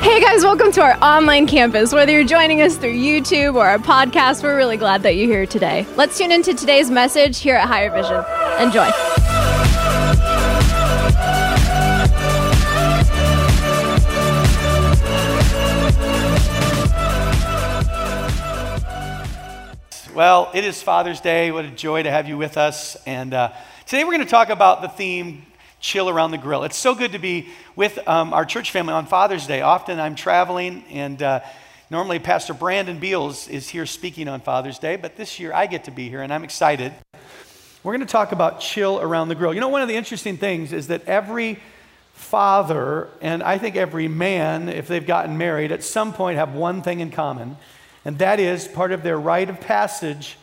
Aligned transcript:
Hey 0.00 0.20
guys, 0.20 0.44
welcome 0.44 0.70
to 0.72 0.80
our 0.80 0.96
online 1.02 1.48
campus. 1.48 1.92
Whether 1.92 2.12
you're 2.12 2.24
joining 2.24 2.62
us 2.62 2.76
through 2.76 2.94
YouTube 2.94 3.56
or 3.56 3.66
our 3.66 3.78
podcast, 3.78 4.44
we're 4.44 4.56
really 4.56 4.76
glad 4.76 5.02
that 5.02 5.16
you're 5.16 5.26
here 5.26 5.44
today. 5.44 5.86
Let's 5.96 6.16
tune 6.16 6.30
into 6.30 6.54
today's 6.54 6.88
message 6.88 7.38
here 7.38 7.56
at 7.56 7.66
Higher 7.66 7.90
Vision. 7.90 8.24
Enjoy. 8.60 8.88
Well, 20.14 20.50
it 20.54 20.64
is 20.64 20.80
Father's 20.80 21.20
Day. 21.20 21.50
What 21.50 21.64
a 21.64 21.70
joy 21.70 22.04
to 22.04 22.10
have 22.10 22.28
you 22.28 22.38
with 22.38 22.56
us. 22.56 22.96
And 23.04 23.34
uh, 23.34 23.52
today 23.86 24.04
we're 24.04 24.12
going 24.12 24.24
to 24.24 24.30
talk 24.30 24.48
about 24.48 24.80
the 24.80 24.88
theme 24.88 25.44
chill 25.80 26.08
around 26.08 26.32
the 26.32 26.38
grill. 26.38 26.64
It's 26.64 26.76
so 26.76 26.94
good 26.94 27.12
to 27.12 27.18
be 27.18 27.48
with 27.76 27.98
um, 28.08 28.32
our 28.32 28.44
church 28.44 28.70
family 28.70 28.92
on 28.92 29.06
Father's 29.06 29.46
Day. 29.46 29.60
Often 29.60 30.00
I'm 30.00 30.14
traveling, 30.14 30.84
and 30.90 31.22
uh, 31.22 31.40
normally 31.90 32.18
Pastor 32.18 32.54
Brandon 32.54 32.98
Beals 32.98 33.48
is 33.48 33.68
here 33.68 33.86
speaking 33.86 34.28
on 34.28 34.40
Father's 34.40 34.78
Day, 34.78 34.96
but 34.96 35.16
this 35.16 35.38
year 35.38 35.52
I 35.52 35.66
get 35.66 35.84
to 35.84 35.90
be 35.90 36.08
here, 36.08 36.22
and 36.22 36.32
I'm 36.32 36.44
excited. 36.44 36.92
We're 37.84 37.92
going 37.92 38.06
to 38.06 38.12
talk 38.12 38.32
about 38.32 38.60
chill 38.60 39.00
around 39.00 39.28
the 39.28 39.34
grill. 39.34 39.54
You 39.54 39.60
know, 39.60 39.68
one 39.68 39.82
of 39.82 39.88
the 39.88 39.94
interesting 39.94 40.36
things 40.36 40.72
is 40.72 40.88
that 40.88 41.04
every 41.06 41.60
father, 42.12 43.08
and 43.20 43.42
I 43.42 43.58
think 43.58 43.76
every 43.76 44.08
man, 44.08 44.68
if 44.68 44.88
they've 44.88 45.06
gotten 45.06 45.38
married, 45.38 45.70
at 45.70 45.84
some 45.84 46.12
point 46.12 46.36
have 46.36 46.54
one 46.54 46.82
thing 46.82 46.98
in 46.98 47.12
common, 47.12 47.56
and 48.04 48.18
that 48.18 48.40
is 48.40 48.66
part 48.66 48.90
of 48.90 49.04
their 49.04 49.18
rite 49.18 49.48
of 49.48 49.60
passage 49.60 50.36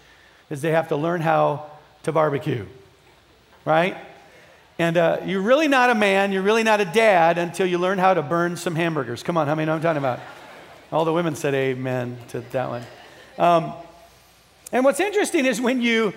is 0.50 0.62
they 0.62 0.72
have 0.72 0.88
to 0.90 0.95
learn 0.95 1.20
how 1.20 1.70
to 2.04 2.12
barbecue, 2.14 2.66
right? 3.66 3.98
And 4.78 4.98
uh, 4.98 5.22
you're 5.26 5.42
really 5.42 5.70
not 5.70 5.90
a 5.90 5.96
man, 5.96 6.34
you're 6.34 6.42
really 6.42 6.64
not 6.64 6.82
a 6.82 6.86
dad 6.86 7.38
until 7.38 7.66
you 7.66 7.78
learn 7.78 7.98
how 7.98 8.14
to 8.14 8.22
burn 8.22 8.58
some 8.58 8.76
hamburgers. 8.76 9.24
Come 9.24 9.38
on, 9.38 9.48
how 9.48 9.56
many 9.56 9.66
know 9.66 9.74
I'm 9.74 9.82
talking 9.82 10.00
about? 10.00 10.20
All 10.92 11.06
the 11.06 11.14
women 11.14 11.36
said 11.36 11.54
amen 11.54 12.17
to 12.30 12.42
that 12.42 12.70
one. 12.70 12.84
Um, 13.38 13.73
and 14.73 14.84
what's 14.84 15.00
interesting 15.00 15.45
is 15.45 15.62
when 15.62 15.82
you 15.82 16.14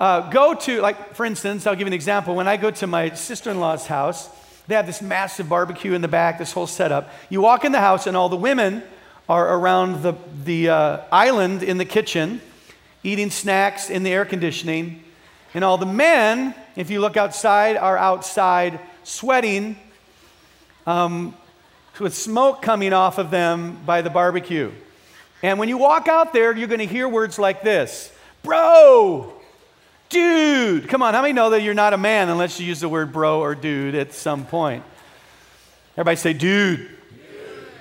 uh, 0.00 0.30
go 0.30 0.54
to, 0.54 0.80
like, 0.80 1.14
for 1.14 1.26
instance, 1.26 1.66
I'll 1.66 1.74
give 1.74 1.82
you 1.82 1.88
an 1.88 1.92
example. 1.92 2.34
When 2.34 2.48
I 2.48 2.56
go 2.56 2.70
to 2.70 2.86
my 2.86 3.10
sister 3.10 3.50
in 3.50 3.60
law's 3.60 3.86
house, 3.86 4.30
they 4.68 4.74
have 4.74 4.86
this 4.86 5.02
massive 5.02 5.48
barbecue 5.48 5.92
in 5.92 6.00
the 6.00 6.08
back, 6.08 6.38
this 6.38 6.52
whole 6.52 6.66
setup. 6.66 7.10
You 7.28 7.42
walk 7.42 7.64
in 7.64 7.72
the 7.72 7.80
house, 7.80 8.06
and 8.06 8.16
all 8.16 8.28
the 8.28 8.36
women 8.36 8.82
are 9.28 9.58
around 9.58 10.02
the, 10.02 10.14
the 10.44 10.70
uh, 10.70 11.00
island 11.12 11.62
in 11.62 11.76
the 11.76 11.84
kitchen, 11.84 12.40
eating 13.02 13.30
snacks 13.30 13.90
in 13.90 14.02
the 14.02 14.12
air 14.12 14.24
conditioning. 14.24 15.02
And 15.54 15.64
all 15.64 15.78
the 15.78 15.86
men, 15.86 16.54
if 16.76 16.90
you 16.90 17.00
look 17.00 17.16
outside, 17.16 17.76
are 17.76 17.96
outside 17.96 18.80
sweating 19.02 19.76
um, 20.86 21.34
with 21.98 22.14
smoke 22.14 22.62
coming 22.62 22.92
off 22.92 23.18
of 23.18 23.30
them 23.30 23.78
by 23.86 24.02
the 24.02 24.10
barbecue. 24.10 24.70
And 25.42 25.58
when 25.58 25.68
you 25.68 25.78
walk 25.78 26.08
out 26.08 26.32
there, 26.32 26.56
you're 26.56 26.68
going 26.68 26.80
to 26.80 26.86
hear 26.86 27.08
words 27.08 27.38
like 27.38 27.62
this 27.62 28.12
Bro, 28.42 29.32
dude. 30.08 30.88
Come 30.88 31.02
on, 31.02 31.14
how 31.14 31.22
many 31.22 31.32
know 31.32 31.50
that 31.50 31.62
you're 31.62 31.74
not 31.74 31.92
a 31.92 31.98
man 31.98 32.28
unless 32.28 32.60
you 32.60 32.66
use 32.66 32.80
the 32.80 32.88
word 32.88 33.12
bro 33.12 33.40
or 33.40 33.54
dude 33.54 33.94
at 33.94 34.12
some 34.12 34.46
point? 34.46 34.84
Everybody 35.94 36.16
say, 36.16 36.32
dude. 36.32 36.90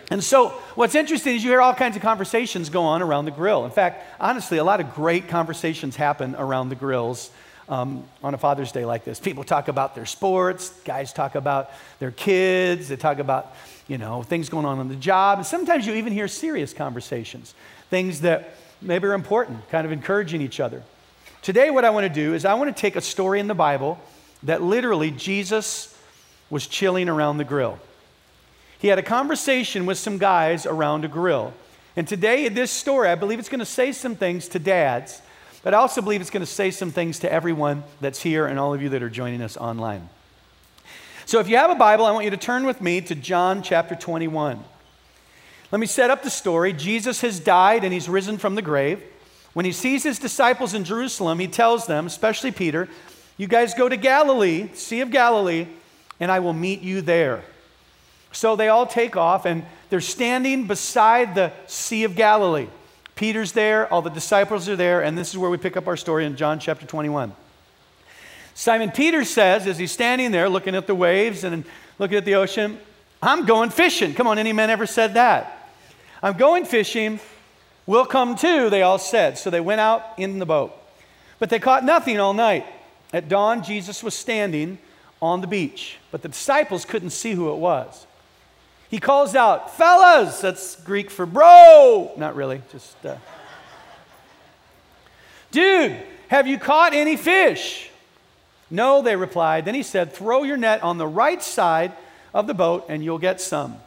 And 0.09 0.23
so, 0.23 0.49
what's 0.75 0.95
interesting 0.95 1.35
is 1.35 1.43
you 1.43 1.49
hear 1.49 1.61
all 1.61 1.73
kinds 1.73 1.97
of 1.97 2.01
conversations 2.01 2.69
go 2.69 2.83
on 2.83 3.01
around 3.01 3.25
the 3.25 3.31
grill. 3.31 3.65
In 3.65 3.71
fact, 3.71 4.05
honestly, 4.21 4.57
a 4.57 4.63
lot 4.63 4.79
of 4.79 4.93
great 4.95 5.27
conversations 5.27 5.97
happen 5.97 6.33
around 6.35 6.69
the 6.69 6.75
grills 6.75 7.29
um, 7.69 8.03
on 8.23 8.33
a 8.33 8.37
Father's 8.37 8.71
Day 8.71 8.85
like 8.85 9.03
this. 9.03 9.19
People 9.19 9.43
talk 9.43 9.67
about 9.67 9.95
their 9.95 10.05
sports, 10.05 10.69
guys 10.85 11.13
talk 11.13 11.35
about 11.35 11.71
their 11.99 12.11
kids, 12.11 12.87
they 12.87 12.95
talk 12.95 13.19
about, 13.19 13.55
you 13.87 13.97
know, 13.97 14.23
things 14.23 14.49
going 14.49 14.65
on 14.65 14.79
on 14.79 14.87
the 14.87 14.95
job. 14.95 15.39
And 15.39 15.47
sometimes 15.47 15.85
you 15.85 15.93
even 15.93 16.13
hear 16.13 16.27
serious 16.27 16.73
conversations, 16.73 17.53
things 17.89 18.21
that 18.21 18.55
maybe 18.81 19.07
are 19.07 19.13
important, 19.13 19.67
kind 19.69 19.85
of 19.85 19.91
encouraging 19.91 20.41
each 20.41 20.59
other. 20.59 20.83
Today, 21.41 21.69
what 21.69 21.85
I 21.85 21.89
want 21.89 22.06
to 22.06 22.13
do 22.13 22.33
is 22.33 22.45
I 22.45 22.53
want 22.56 22.75
to 22.75 22.79
take 22.79 22.95
a 22.95 23.01
story 23.01 23.39
in 23.39 23.47
the 23.47 23.56
Bible 23.56 24.00
that 24.44 24.61
literally 24.61 25.11
Jesus 25.11 25.97
was 26.50 26.67
chilling 26.67 27.09
around 27.09 27.38
the 27.38 27.44
grill. 27.44 27.79
He 28.79 28.88
had 28.88 29.00
a 29.00 29.03
conversation 29.03 29.85
with 29.85 29.97
some 29.97 30.17
guys 30.17 30.66
around 30.66 31.03
a 31.03 31.07
grill. 31.07 31.53
And 31.95 32.07
today, 32.07 32.45
in 32.45 32.53
this 32.53 32.69
story, 32.69 33.09
I 33.09 33.16
believe 33.16 33.39
it's 33.39 33.50
going 33.50 33.59
to 33.59 33.66
say 33.66 33.91
some 33.91 34.16
things 34.16 34.47
to 34.50 34.59
dads, 34.59 35.22
but 35.67 35.73
I 35.73 35.79
also 35.79 36.01
believe 36.01 36.22
it's 36.22 36.29
going 36.29 36.45
to 36.45 36.50
say 36.50 36.72
some 36.72 36.91
things 36.91 37.19
to 37.19 37.29
everyone 37.29 37.83
that's 38.00 38.22
here 38.22 38.45
and 38.45 38.57
all 38.57 38.73
of 38.73 38.81
you 38.81 38.88
that 38.88 39.03
are 39.03 39.09
joining 39.09 39.41
us 39.41 39.57
online. 39.57 40.07
So, 41.25 41.41
if 41.41 41.50
you 41.50 41.57
have 41.57 41.69
a 41.69 41.75
Bible, 41.75 42.05
I 42.05 42.11
want 42.11 42.23
you 42.23 42.31
to 42.31 42.38
turn 42.38 42.66
with 42.66 42.79
me 42.79 43.01
to 43.01 43.16
John 43.16 43.61
chapter 43.61 43.94
21. 43.94 44.63
Let 45.69 45.77
me 45.77 45.85
set 45.85 46.09
up 46.09 46.23
the 46.23 46.29
story. 46.29 46.72
Jesus 46.72 47.19
has 47.19 47.41
died 47.41 47.83
and 47.83 47.91
he's 47.91 48.07
risen 48.07 48.38
from 48.38 48.56
the 48.56 48.61
grave. 48.61 49.03
When 49.51 49.66
he 49.66 49.73
sees 49.73 50.03
his 50.03 50.19
disciples 50.19 50.73
in 50.73 50.85
Jerusalem, 50.85 51.38
he 51.38 51.50
tells 51.50 51.85
them, 51.85 52.06
especially 52.06 52.51
Peter, 52.51 52.88
You 53.35 53.47
guys 53.47 53.73
go 53.73 53.89
to 53.89 53.97
Galilee, 53.97 54.69
Sea 54.73 55.01
of 55.01 55.11
Galilee, 55.11 55.67
and 56.22 56.31
I 56.31 56.39
will 56.39 56.53
meet 56.53 56.79
you 56.79 57.01
there. 57.01 57.44
So 58.31 58.56
they 58.56 58.69
all 58.69 58.88
take 58.88 59.17
off 59.17 59.45
and 59.45 59.66
they're 59.89 60.00
standing 60.00 60.66
beside 60.66 61.35
the 61.35 61.51
Sea 61.66 62.06
of 62.06 62.16
Galilee. 62.16 62.67
Peter's 63.17 63.51
there, 63.51 63.91
all 63.91 64.01
the 64.01 64.09
disciples 64.09 64.69
are 64.69 64.75
there, 64.75 65.03
and 65.03 65.17
this 65.17 65.29
is 65.29 65.38
where 65.38 65.50
we 65.50 65.57
pick 65.57 65.75
up 65.75 65.88
our 65.88 65.97
story 65.97 66.25
in 66.25 66.38
John 66.38 66.59
chapter 66.59 66.85
21. 66.85 67.33
Simon 68.53 68.91
Peter 68.91 69.23
says, 69.25 69.67
as 69.67 69.78
he's 69.78 69.91
standing 69.91 70.31
there 70.31 70.47
looking 70.47 70.73
at 70.73 70.88
the 70.88 70.95
waves 70.95 71.44
and 71.44 71.66
looking 72.00 72.17
at 72.17 72.25
the 72.25 72.35
ocean, 72.35 72.79
I'm 73.22 73.45
going 73.45 73.69
fishing. 73.69 74.13
Come 74.13 74.27
on, 74.27 74.39
any 74.39 74.53
man 74.53 74.69
ever 74.69 74.85
said 74.85 75.16
that? 75.16 75.72
I'm 76.23 76.38
going 76.38 76.66
fishing. 76.66 77.19
We'll 77.85 78.06
come 78.06 78.35
too, 78.35 78.69
they 78.69 78.81
all 78.81 78.97
said. 78.97 79.38
So 79.38 79.50
they 79.50 79.61
went 79.61 79.81
out 79.81 80.03
in 80.17 80.39
the 80.39 80.45
boat. 80.45 80.73
But 81.38 81.50
they 81.50 81.59
caught 81.59 81.83
nothing 81.83 82.19
all 82.19 82.33
night. 82.33 82.66
At 83.13 83.29
dawn, 83.29 83.63
Jesus 83.63 84.01
was 84.01 84.13
standing 84.16 84.79
on 85.22 85.41
the 85.41 85.47
beach, 85.47 85.97
but 86.11 86.22
the 86.22 86.29
disciples 86.29 86.85
couldn't 86.85 87.09
see 87.11 87.33
who 87.33 87.51
it 87.51 87.57
was. 87.57 88.06
He 88.90 89.00
calls 89.00 89.36
out, 89.36 89.75
fellas, 89.75 90.40
that's 90.40 90.75
Greek 90.84 91.09
for 91.09 91.25
bro. 91.25 92.12
Not 92.18 92.36
really, 92.36 92.62
just, 92.72 93.06
uh, 93.06 93.18
dude, 95.52 95.98
have 96.30 96.48
you 96.48 96.58
caught 96.58 96.94
any 96.94 97.18
fish? 97.18 97.90
No, 98.70 99.02
they 99.02 99.16
replied. 99.16 99.66
Then 99.66 99.75
he 99.75 99.84
said, 99.84 100.14
throw 100.14 100.44
your 100.44 100.58
net 100.58 100.84
on 100.84 100.98
the 100.98 101.08
right 101.08 101.42
side 101.42 101.94
of 102.34 102.48
the 102.48 102.53
boat 102.53 102.86
and 102.90 103.03
you'll 103.03 103.20
get 103.20 103.42
some. 103.42 103.78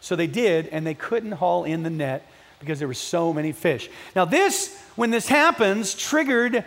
So 0.00 0.16
they 0.16 0.26
did, 0.26 0.66
and 0.68 0.84
they 0.86 0.94
couldn't 0.94 1.32
haul 1.32 1.64
in 1.64 1.84
the 1.84 1.90
net 1.90 2.26
because 2.58 2.78
there 2.80 2.88
were 2.88 2.94
so 2.94 3.32
many 3.32 3.52
fish. 3.52 3.88
Now, 4.16 4.24
this, 4.24 4.76
when 4.96 5.10
this 5.10 5.28
happens, 5.28 5.94
triggered 5.94 6.64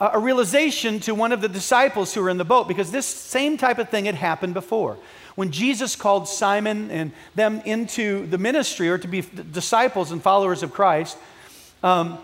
a 0.00 0.18
realization 0.18 0.98
to 1.00 1.14
one 1.14 1.30
of 1.30 1.40
the 1.40 1.48
disciples 1.48 2.12
who 2.12 2.22
were 2.22 2.28
in 2.28 2.38
the 2.38 2.44
boat 2.44 2.66
because 2.66 2.90
this 2.90 3.06
same 3.06 3.56
type 3.56 3.78
of 3.78 3.88
thing 3.88 4.06
had 4.06 4.16
happened 4.16 4.52
before. 4.52 4.98
When 5.34 5.50
Jesus 5.50 5.96
called 5.96 6.28
Simon 6.28 6.90
and 6.90 7.12
them 7.34 7.62
into 7.64 8.26
the 8.26 8.38
ministry 8.38 8.88
or 8.88 8.98
to 8.98 9.08
be 9.08 9.22
disciples 9.22 10.12
and 10.12 10.22
followers 10.22 10.62
of 10.62 10.72
Christ, 10.72 11.16
um, 11.82 12.18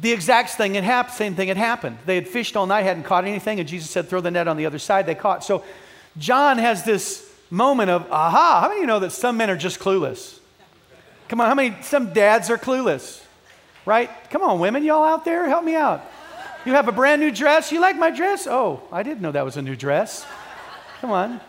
the 0.00 0.12
exact 0.12 0.50
thing 0.50 0.74
had 0.74 0.84
happened, 0.84 1.14
same 1.14 1.34
thing 1.34 1.48
had 1.48 1.56
happened. 1.56 1.98
They 2.06 2.16
had 2.16 2.26
fished 2.26 2.56
all 2.56 2.66
night, 2.66 2.82
hadn't 2.82 3.04
caught 3.04 3.24
anything, 3.24 3.60
and 3.60 3.68
Jesus 3.68 3.90
said, 3.90 4.08
throw 4.08 4.20
the 4.20 4.30
net 4.30 4.48
on 4.48 4.56
the 4.56 4.66
other 4.66 4.78
side. 4.78 5.06
They 5.06 5.14
caught. 5.14 5.44
So 5.44 5.62
John 6.18 6.58
has 6.58 6.84
this 6.84 7.30
moment 7.50 7.90
of, 7.90 8.10
aha, 8.10 8.60
how 8.62 8.68
many 8.68 8.80
of 8.80 8.82
you 8.82 8.86
know 8.86 9.00
that 9.00 9.12
some 9.12 9.36
men 9.36 9.50
are 9.50 9.56
just 9.56 9.78
clueless? 9.78 10.38
Come 11.28 11.40
on, 11.40 11.48
how 11.48 11.54
many, 11.54 11.76
some 11.82 12.12
dads 12.12 12.50
are 12.50 12.58
clueless, 12.58 13.22
right? 13.86 14.10
Come 14.30 14.42
on, 14.42 14.58
women, 14.58 14.84
y'all 14.84 15.04
out 15.04 15.24
there, 15.24 15.48
help 15.48 15.64
me 15.64 15.74
out. 15.74 16.02
You 16.66 16.72
have 16.72 16.88
a 16.88 16.92
brand 16.92 17.20
new 17.20 17.30
dress. 17.30 17.70
You 17.72 17.80
like 17.80 17.96
my 17.96 18.10
dress? 18.10 18.46
Oh, 18.46 18.82
I 18.90 19.02
didn't 19.02 19.20
know 19.20 19.32
that 19.32 19.44
was 19.44 19.58
a 19.58 19.62
new 19.62 19.76
dress. 19.76 20.26
Come 21.00 21.10
on. 21.10 21.40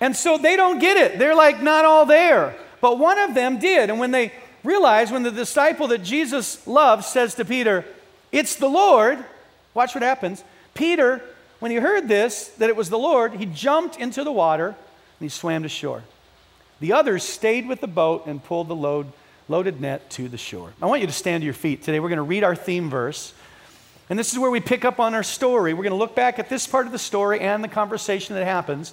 And 0.00 0.14
so 0.14 0.38
they 0.38 0.56
don't 0.56 0.78
get 0.78 0.96
it. 0.96 1.18
They're 1.18 1.34
like 1.34 1.62
not 1.62 1.84
all 1.84 2.06
there. 2.06 2.56
But 2.80 2.98
one 2.98 3.18
of 3.18 3.34
them 3.34 3.58
did. 3.58 3.90
And 3.90 3.98
when 3.98 4.10
they 4.10 4.32
realize, 4.62 5.10
when 5.10 5.22
the 5.22 5.30
disciple 5.30 5.88
that 5.88 6.02
Jesus 6.02 6.66
loves 6.66 7.06
says 7.06 7.34
to 7.36 7.44
Peter, 7.44 7.84
It's 8.32 8.56
the 8.56 8.68
Lord, 8.68 9.24
watch 9.74 9.94
what 9.94 10.02
happens. 10.02 10.44
Peter, 10.74 11.22
when 11.58 11.70
he 11.70 11.78
heard 11.78 12.08
this, 12.08 12.48
that 12.58 12.68
it 12.68 12.76
was 12.76 12.90
the 12.90 12.98
Lord, 12.98 13.34
he 13.34 13.46
jumped 13.46 13.96
into 13.96 14.24
the 14.24 14.32
water 14.32 14.68
and 14.68 14.76
he 15.20 15.28
swam 15.28 15.62
to 15.62 15.68
shore. 15.68 16.02
The 16.80 16.92
others 16.92 17.22
stayed 17.22 17.66
with 17.66 17.80
the 17.80 17.86
boat 17.86 18.26
and 18.26 18.44
pulled 18.44 18.68
the 18.68 18.76
load, 18.76 19.10
loaded 19.48 19.80
net 19.80 20.10
to 20.10 20.28
the 20.28 20.36
shore. 20.36 20.72
I 20.82 20.86
want 20.86 21.00
you 21.00 21.06
to 21.06 21.12
stand 21.12 21.40
to 21.40 21.44
your 21.46 21.54
feet. 21.54 21.82
Today 21.82 22.00
we're 22.00 22.10
going 22.10 22.18
to 22.18 22.22
read 22.22 22.44
our 22.44 22.54
theme 22.54 22.90
verse. 22.90 23.32
And 24.10 24.18
this 24.18 24.32
is 24.32 24.38
where 24.38 24.50
we 24.50 24.60
pick 24.60 24.84
up 24.84 25.00
on 25.00 25.14
our 25.14 25.22
story. 25.22 25.72
We're 25.72 25.82
going 25.82 25.90
to 25.90 25.96
look 25.96 26.14
back 26.14 26.38
at 26.38 26.48
this 26.48 26.66
part 26.66 26.86
of 26.86 26.92
the 26.92 26.98
story 26.98 27.40
and 27.40 27.64
the 27.64 27.68
conversation 27.68 28.36
that 28.36 28.44
happens. 28.44 28.92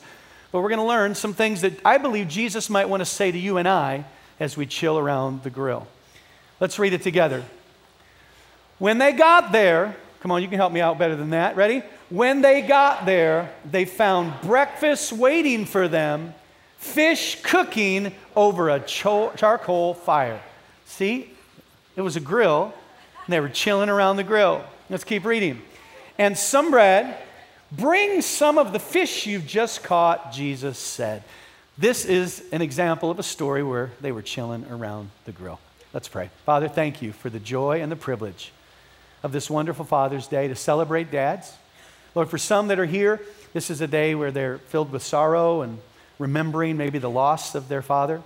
But 0.53 0.61
we're 0.61 0.69
going 0.69 0.79
to 0.79 0.85
learn 0.85 1.15
some 1.15 1.33
things 1.33 1.61
that 1.61 1.83
I 1.83 1.97
believe 1.97 2.27
Jesus 2.27 2.69
might 2.69 2.87
want 2.87 3.01
to 3.01 3.05
say 3.05 3.31
to 3.31 3.37
you 3.39 3.57
and 3.57 3.67
I 3.67 4.05
as 4.39 4.55
we 4.55 4.67
chill 4.67 4.99
around 4.99 5.41
the 5.41 5.49
grill. 5.49 5.87
Let's 6.59 6.77
read 6.77 6.93
it 6.93 7.01
together. 7.01 7.43
When 8.77 8.99
they 8.99 9.13
got 9.13 9.51
there, 9.51 9.95
come 10.19 10.31
on, 10.31 10.43
you 10.43 10.47
can 10.47 10.59
help 10.59 10.71
me 10.71 10.79
out 10.79 10.99
better 10.99 11.15
than 11.15 11.31
that. 11.31 11.55
Ready? 11.55 11.81
When 12.11 12.41
they 12.41 12.61
got 12.61 13.07
there, 13.07 13.51
they 13.69 13.85
found 13.85 14.41
breakfast 14.41 15.11
waiting 15.11 15.65
for 15.65 15.87
them 15.87 16.35
fish 16.77 17.41
cooking 17.41 18.13
over 18.35 18.69
a 18.69 18.79
cho- 18.79 19.31
charcoal 19.35 19.95
fire. 19.95 20.39
See, 20.85 21.31
it 21.95 22.01
was 22.01 22.15
a 22.15 22.19
grill, 22.19 22.75
and 23.25 23.33
they 23.33 23.39
were 23.39 23.49
chilling 23.49 23.89
around 23.89 24.17
the 24.17 24.23
grill. 24.23 24.63
Let's 24.87 25.03
keep 25.03 25.25
reading. 25.25 25.63
And 26.19 26.37
some 26.37 26.69
bread, 26.69 27.17
bring 27.77 28.21
some 28.21 28.57
of 28.57 28.71
the 28.71 28.79
fish 28.79 29.25
you've 29.25 29.47
just 29.47 29.83
caught, 29.83 30.31
Jesus 30.31 30.77
said. 30.77 31.23
This 31.77 32.05
is 32.05 32.43
an 32.51 32.61
example 32.61 33.09
of 33.09 33.19
a 33.19 33.23
story 33.23 33.63
where 33.63 33.91
they 33.99 34.11
were 34.11 34.21
chilling 34.21 34.65
around 34.69 35.09
the 35.25 35.31
grill. 35.31 35.59
Let's 35.93 36.07
pray. 36.07 36.29
Father, 36.45 36.67
thank 36.67 37.01
you 37.01 37.11
for 37.11 37.29
the 37.29 37.39
joy 37.39 37.81
and 37.81 37.91
the 37.91 37.95
privilege 37.95 38.51
of 39.23 39.31
this 39.31 39.49
wonderful 39.49 39.85
Father's 39.85 40.27
Day 40.27 40.47
to 40.47 40.55
celebrate 40.55 41.11
dads. 41.11 41.53
Lord, 42.13 42.29
for 42.29 42.37
some 42.37 42.67
that 42.67 42.77
are 42.77 42.85
here, 42.85 43.21
this 43.53 43.69
is 43.69 43.81
a 43.81 43.87
day 43.87 44.13
where 44.13 44.31
they're 44.31 44.59
filled 44.59 44.91
with 44.91 45.01
sorrow 45.01 45.61
and 45.61 45.79
remembering 46.19 46.77
maybe 46.77 46.99
the 46.99 47.09
loss 47.09 47.55
of 47.55 47.69
their 47.69 47.81
father. 47.81 48.21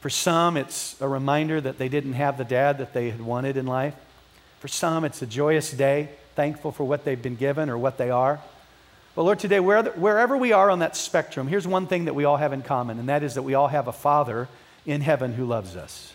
For 0.00 0.08
some, 0.08 0.56
it's 0.56 0.98
a 1.00 1.08
reminder 1.08 1.60
that 1.60 1.76
they 1.76 1.88
didn't 1.88 2.14
have 2.14 2.38
the 2.38 2.44
dad 2.44 2.78
that 2.78 2.94
they 2.94 3.10
had 3.10 3.20
wanted 3.20 3.56
in 3.56 3.66
life. 3.66 3.94
For 4.60 4.68
some, 4.68 5.04
it's 5.04 5.20
a 5.20 5.26
joyous 5.26 5.72
day, 5.72 6.08
thankful 6.36 6.72
for 6.72 6.84
what 6.84 7.04
they've 7.04 7.20
been 7.20 7.36
given 7.36 7.68
or 7.68 7.76
what 7.76 7.98
they 7.98 8.10
are. 8.10 8.40
But 9.18 9.24
Lord, 9.24 9.40
today, 9.40 9.58
wherever 9.58 10.36
we 10.36 10.52
are 10.52 10.70
on 10.70 10.78
that 10.78 10.94
spectrum, 10.96 11.48
here's 11.48 11.66
one 11.66 11.88
thing 11.88 12.04
that 12.04 12.14
we 12.14 12.24
all 12.24 12.36
have 12.36 12.52
in 12.52 12.62
common, 12.62 13.00
and 13.00 13.08
that 13.08 13.24
is 13.24 13.34
that 13.34 13.42
we 13.42 13.54
all 13.54 13.66
have 13.66 13.88
a 13.88 13.92
Father 13.92 14.46
in 14.86 15.00
heaven 15.00 15.32
who 15.32 15.44
loves 15.44 15.74
us. 15.74 16.14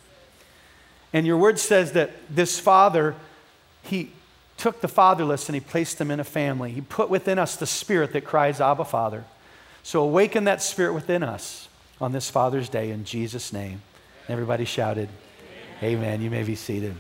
And 1.12 1.28
your 1.28 1.36
word 1.38 1.60
says 1.60 1.92
that 1.92 2.12
this 2.30 2.62
Father, 2.62 3.14
He 3.82 4.14
took 4.56 4.80
the 4.80 4.88
fatherless 4.88 5.50
and 5.50 5.54
He 5.54 5.60
placed 5.60 5.98
them 5.98 6.12
in 6.12 6.22
a 6.22 6.24
family. 6.24 6.72
He 6.72 6.80
put 6.80 7.10
within 7.10 7.40
us 7.40 7.58
the 7.58 7.68
spirit 7.68 8.14
that 8.14 8.24
cries, 8.24 8.62
Abba, 8.62 8.86
Father. 8.86 9.26
So 9.84 10.02
awaken 10.02 10.46
that 10.46 10.62
spirit 10.62 10.94
within 10.94 11.24
us 11.24 11.68
on 12.00 12.14
this 12.14 12.30
Father's 12.30 12.70
Day 12.70 12.90
in 12.90 13.04
Jesus' 13.04 13.52
name. 13.52 13.82
Everybody 14.30 14.64
shouted, 14.64 15.10
Amen. 15.82 16.04
Amen. 16.06 16.22
You 16.22 16.30
may 16.30 16.44
be 16.44 16.56
seated. 16.56 16.96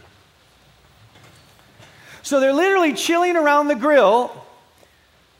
So 2.23 2.41
they're 2.41 2.51
literally 2.51 2.91
chilling 2.91 3.38
around 3.38 3.69
the 3.69 3.75
grill 3.75 4.44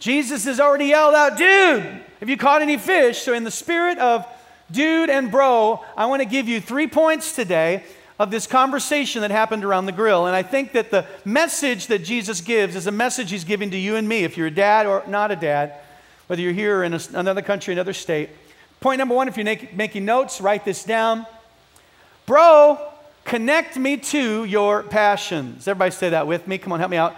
Jesus 0.04 0.44
has 0.44 0.60
already 0.60 0.88
yelled 0.88 1.16
out, 1.16 1.38
Dude, 1.38 1.82
have 2.20 2.28
you 2.28 2.36
caught 2.36 2.62
any 2.62 2.76
fish? 2.76 3.20
So, 3.20 3.34
in 3.34 3.46
the 3.46 3.52
spirit 3.52 3.98
of 4.00 4.28
dude 4.70 5.10
and 5.10 5.32
bro, 5.32 5.82
I 5.96 6.08
want 6.08 6.22
to 6.22 6.28
give 6.28 6.50
you 6.50 6.60
three 6.60 6.88
points 6.88 7.34
today 7.34 7.86
of 8.20 8.30
this 8.30 8.46
conversation 8.46 9.22
that 9.22 9.32
happened 9.32 9.64
around 9.64 9.86
the 9.86 9.94
grill. 9.94 10.26
And 10.26 10.36
I 10.36 10.44
think 10.44 10.74
that 10.74 10.92
the 10.92 11.06
message 11.24 11.88
that 11.88 12.00
Jesus 12.00 12.42
gives 12.42 12.76
is 12.76 12.86
a 12.86 12.92
message 12.92 13.32
he's 13.32 13.46
giving 13.46 13.72
to 13.72 13.78
you 13.78 13.96
and 13.96 14.06
me, 14.10 14.26
if 14.26 14.36
you're 14.36 14.48
a 14.48 14.52
dad 14.52 14.88
or 14.88 15.06
not 15.08 15.32
a 15.32 15.38
dad, 15.38 15.76
whether 16.28 16.42
you're 16.42 16.52
here 16.52 16.80
or 16.80 16.84
in 16.84 17.00
another 17.14 17.42
country, 17.42 17.72
another 17.72 17.94
state. 17.94 18.30
Point 18.82 18.98
number 18.98 19.16
one 19.16 19.30
if 19.30 19.38
you're 19.38 19.56
making 19.74 20.04
notes, 20.04 20.42
write 20.42 20.66
this 20.66 20.84
down. 20.84 21.26
Bro, 22.26 22.78
connect 23.24 23.78
me 23.78 23.96
to 23.96 24.44
your 24.44 24.84
passions. 24.84 25.66
Everybody 25.66 25.92
say 25.92 26.10
that 26.10 26.28
with 26.28 26.46
me. 26.46 26.58
Come 26.58 26.74
on, 26.74 26.80
help 26.80 26.92
me 26.92 26.98
out. 26.98 27.16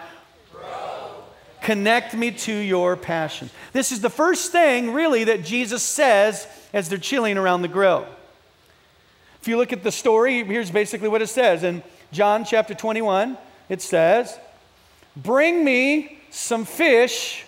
Connect 1.65 2.13
me 2.13 2.29
to 2.29 2.53
your 2.53 2.95
passion. 2.95 3.49
This 3.73 3.91
is 3.91 3.99
the 3.99 4.09
first 4.11 4.51
thing, 4.51 4.93
really, 4.93 5.23
that 5.23 5.43
Jesus 5.43 5.81
says 5.81 6.45
as 6.73 6.89
they're 6.89 6.99
chilling 6.99 7.39
around 7.39 7.63
the 7.63 7.67
grill. 7.67 8.05
If 9.41 9.47
you 9.47 9.57
look 9.57 9.73
at 9.73 9.81
the 9.81 9.91
story, 9.91 10.43
here's 10.43 10.69
basically 10.69 11.07
what 11.09 11.23
it 11.23 11.27
says. 11.27 11.63
In 11.63 11.81
John 12.11 12.45
chapter 12.45 12.75
21, 12.75 13.35
it 13.67 13.81
says, 13.81 14.37
Bring 15.17 15.65
me 15.65 16.19
some 16.29 16.65
fish 16.65 17.43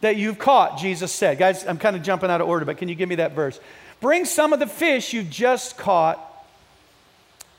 that 0.00 0.16
you've 0.16 0.40
caught, 0.40 0.78
Jesus 0.78 1.12
said. 1.12 1.38
Guys, 1.38 1.64
I'm 1.68 1.78
kind 1.78 1.94
of 1.94 2.02
jumping 2.02 2.30
out 2.30 2.40
of 2.40 2.48
order, 2.48 2.64
but 2.64 2.78
can 2.78 2.88
you 2.88 2.96
give 2.96 3.08
me 3.08 3.14
that 3.14 3.36
verse? 3.36 3.60
Bring 4.00 4.24
some 4.24 4.54
of 4.54 4.58
the 4.58 4.66
fish 4.66 5.12
you 5.12 5.22
just 5.22 5.78
caught, 5.78 6.18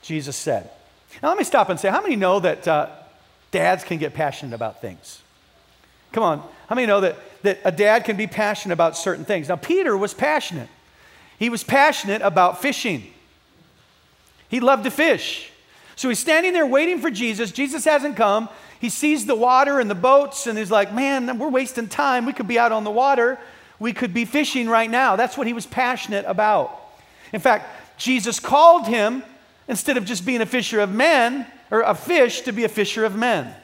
Jesus 0.02 0.36
said. 0.36 0.68
Now, 1.22 1.30
let 1.30 1.38
me 1.38 1.44
stop 1.44 1.70
and 1.70 1.80
say, 1.80 1.88
how 1.88 2.02
many 2.02 2.16
know 2.16 2.40
that 2.40 2.68
uh, 2.68 2.90
dads 3.52 3.84
can 3.84 3.96
get 3.96 4.12
passionate 4.12 4.54
about 4.54 4.82
things? 4.82 5.22
Come 6.12 6.22
on. 6.22 6.42
How 6.68 6.74
many 6.74 6.86
know 6.86 7.00
that, 7.00 7.16
that 7.42 7.60
a 7.64 7.72
dad 7.72 8.04
can 8.04 8.16
be 8.16 8.26
passionate 8.26 8.74
about 8.74 8.96
certain 8.96 9.24
things? 9.24 9.48
Now, 9.48 9.56
Peter 9.56 9.96
was 9.96 10.14
passionate. 10.14 10.68
He 11.38 11.50
was 11.50 11.62
passionate 11.62 12.22
about 12.22 12.60
fishing. 12.60 13.04
He 14.48 14.60
loved 14.60 14.84
to 14.84 14.90
fish. 14.90 15.50
So 15.96 16.08
he's 16.08 16.18
standing 16.18 16.52
there 16.52 16.66
waiting 16.66 17.00
for 17.00 17.10
Jesus. 17.10 17.50
Jesus 17.50 17.84
hasn't 17.84 18.16
come. 18.16 18.48
He 18.80 18.88
sees 18.88 19.26
the 19.26 19.34
water 19.34 19.80
and 19.80 19.90
the 19.90 19.94
boats 19.94 20.46
and 20.46 20.56
he's 20.56 20.70
like, 20.70 20.94
man, 20.94 21.38
we're 21.38 21.48
wasting 21.48 21.88
time. 21.88 22.26
We 22.26 22.32
could 22.32 22.48
be 22.48 22.58
out 22.58 22.72
on 22.72 22.84
the 22.84 22.90
water. 22.90 23.38
We 23.78 23.92
could 23.92 24.14
be 24.14 24.24
fishing 24.24 24.68
right 24.68 24.90
now. 24.90 25.16
That's 25.16 25.36
what 25.36 25.46
he 25.46 25.52
was 25.52 25.66
passionate 25.66 26.24
about. 26.26 26.78
In 27.32 27.40
fact, 27.40 27.98
Jesus 27.98 28.40
called 28.40 28.86
him, 28.86 29.22
instead 29.66 29.96
of 29.96 30.04
just 30.04 30.24
being 30.24 30.40
a 30.40 30.46
fisher 30.46 30.80
of 30.80 30.92
men 30.92 31.46
or 31.70 31.82
a 31.82 31.94
fish, 31.94 32.42
to 32.42 32.52
be 32.52 32.64
a 32.64 32.68
fisher 32.68 33.04
of 33.04 33.14
men. 33.14 33.54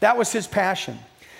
That 0.00 0.16
was 0.16 0.32
his 0.32 0.46
passion. 0.46 0.98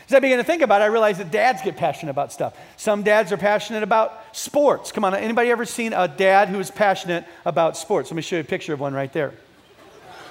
As 0.09 0.15
I 0.15 0.21
began 0.21 0.39
to 0.39 0.45
think 0.45 0.63
about 0.63 0.81
it, 0.81 0.85
I 0.85 0.87
realized 0.87 1.21
that 1.21 1.31
dads 1.31 1.61
get 1.61 1.77
passionate 1.77 2.13
about 2.13 2.33
stuff. 2.33 2.57
Some 2.79 3.03
dads 3.03 3.31
are 3.31 3.37
passionate 3.37 3.83
about 3.83 4.25
sports. 4.33 4.91
Come 4.91 5.05
on, 5.05 5.15
anybody 5.15 5.51
ever 5.51 5.67
seen 5.67 5.93
a 5.93 6.09
dad 6.09 6.49
who 6.49 6.59
is 6.61 6.71
passionate 6.71 7.27
about 7.45 7.77
sports? 7.77 8.11
Let 8.11 8.17
me 8.17 8.23
show 8.23 8.37
you 8.37 8.41
a 8.41 8.45
picture 8.45 8.73
of 8.73 8.81
one 8.81 8.95
right 8.95 9.13
there. 9.13 9.35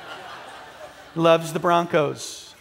Loves 1.15 1.53
the 1.53 1.59
Broncos. 1.59 2.55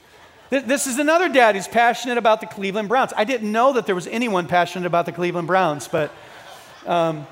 This 0.50 0.86
is 0.86 0.98
another 0.98 1.30
dad 1.30 1.54
who's 1.54 1.66
passionate 1.66 2.18
about 2.18 2.42
the 2.42 2.46
Cleveland 2.46 2.90
Browns. 2.90 3.14
I 3.16 3.24
didn't 3.24 3.50
know 3.50 3.72
that 3.72 3.86
there 3.86 3.94
was 3.94 4.06
anyone 4.08 4.46
passionate 4.46 4.86
about 4.86 5.06
the 5.06 5.12
Cleveland 5.12 5.46
Browns, 5.46 5.88
but 5.88 6.12
um, 6.84 7.26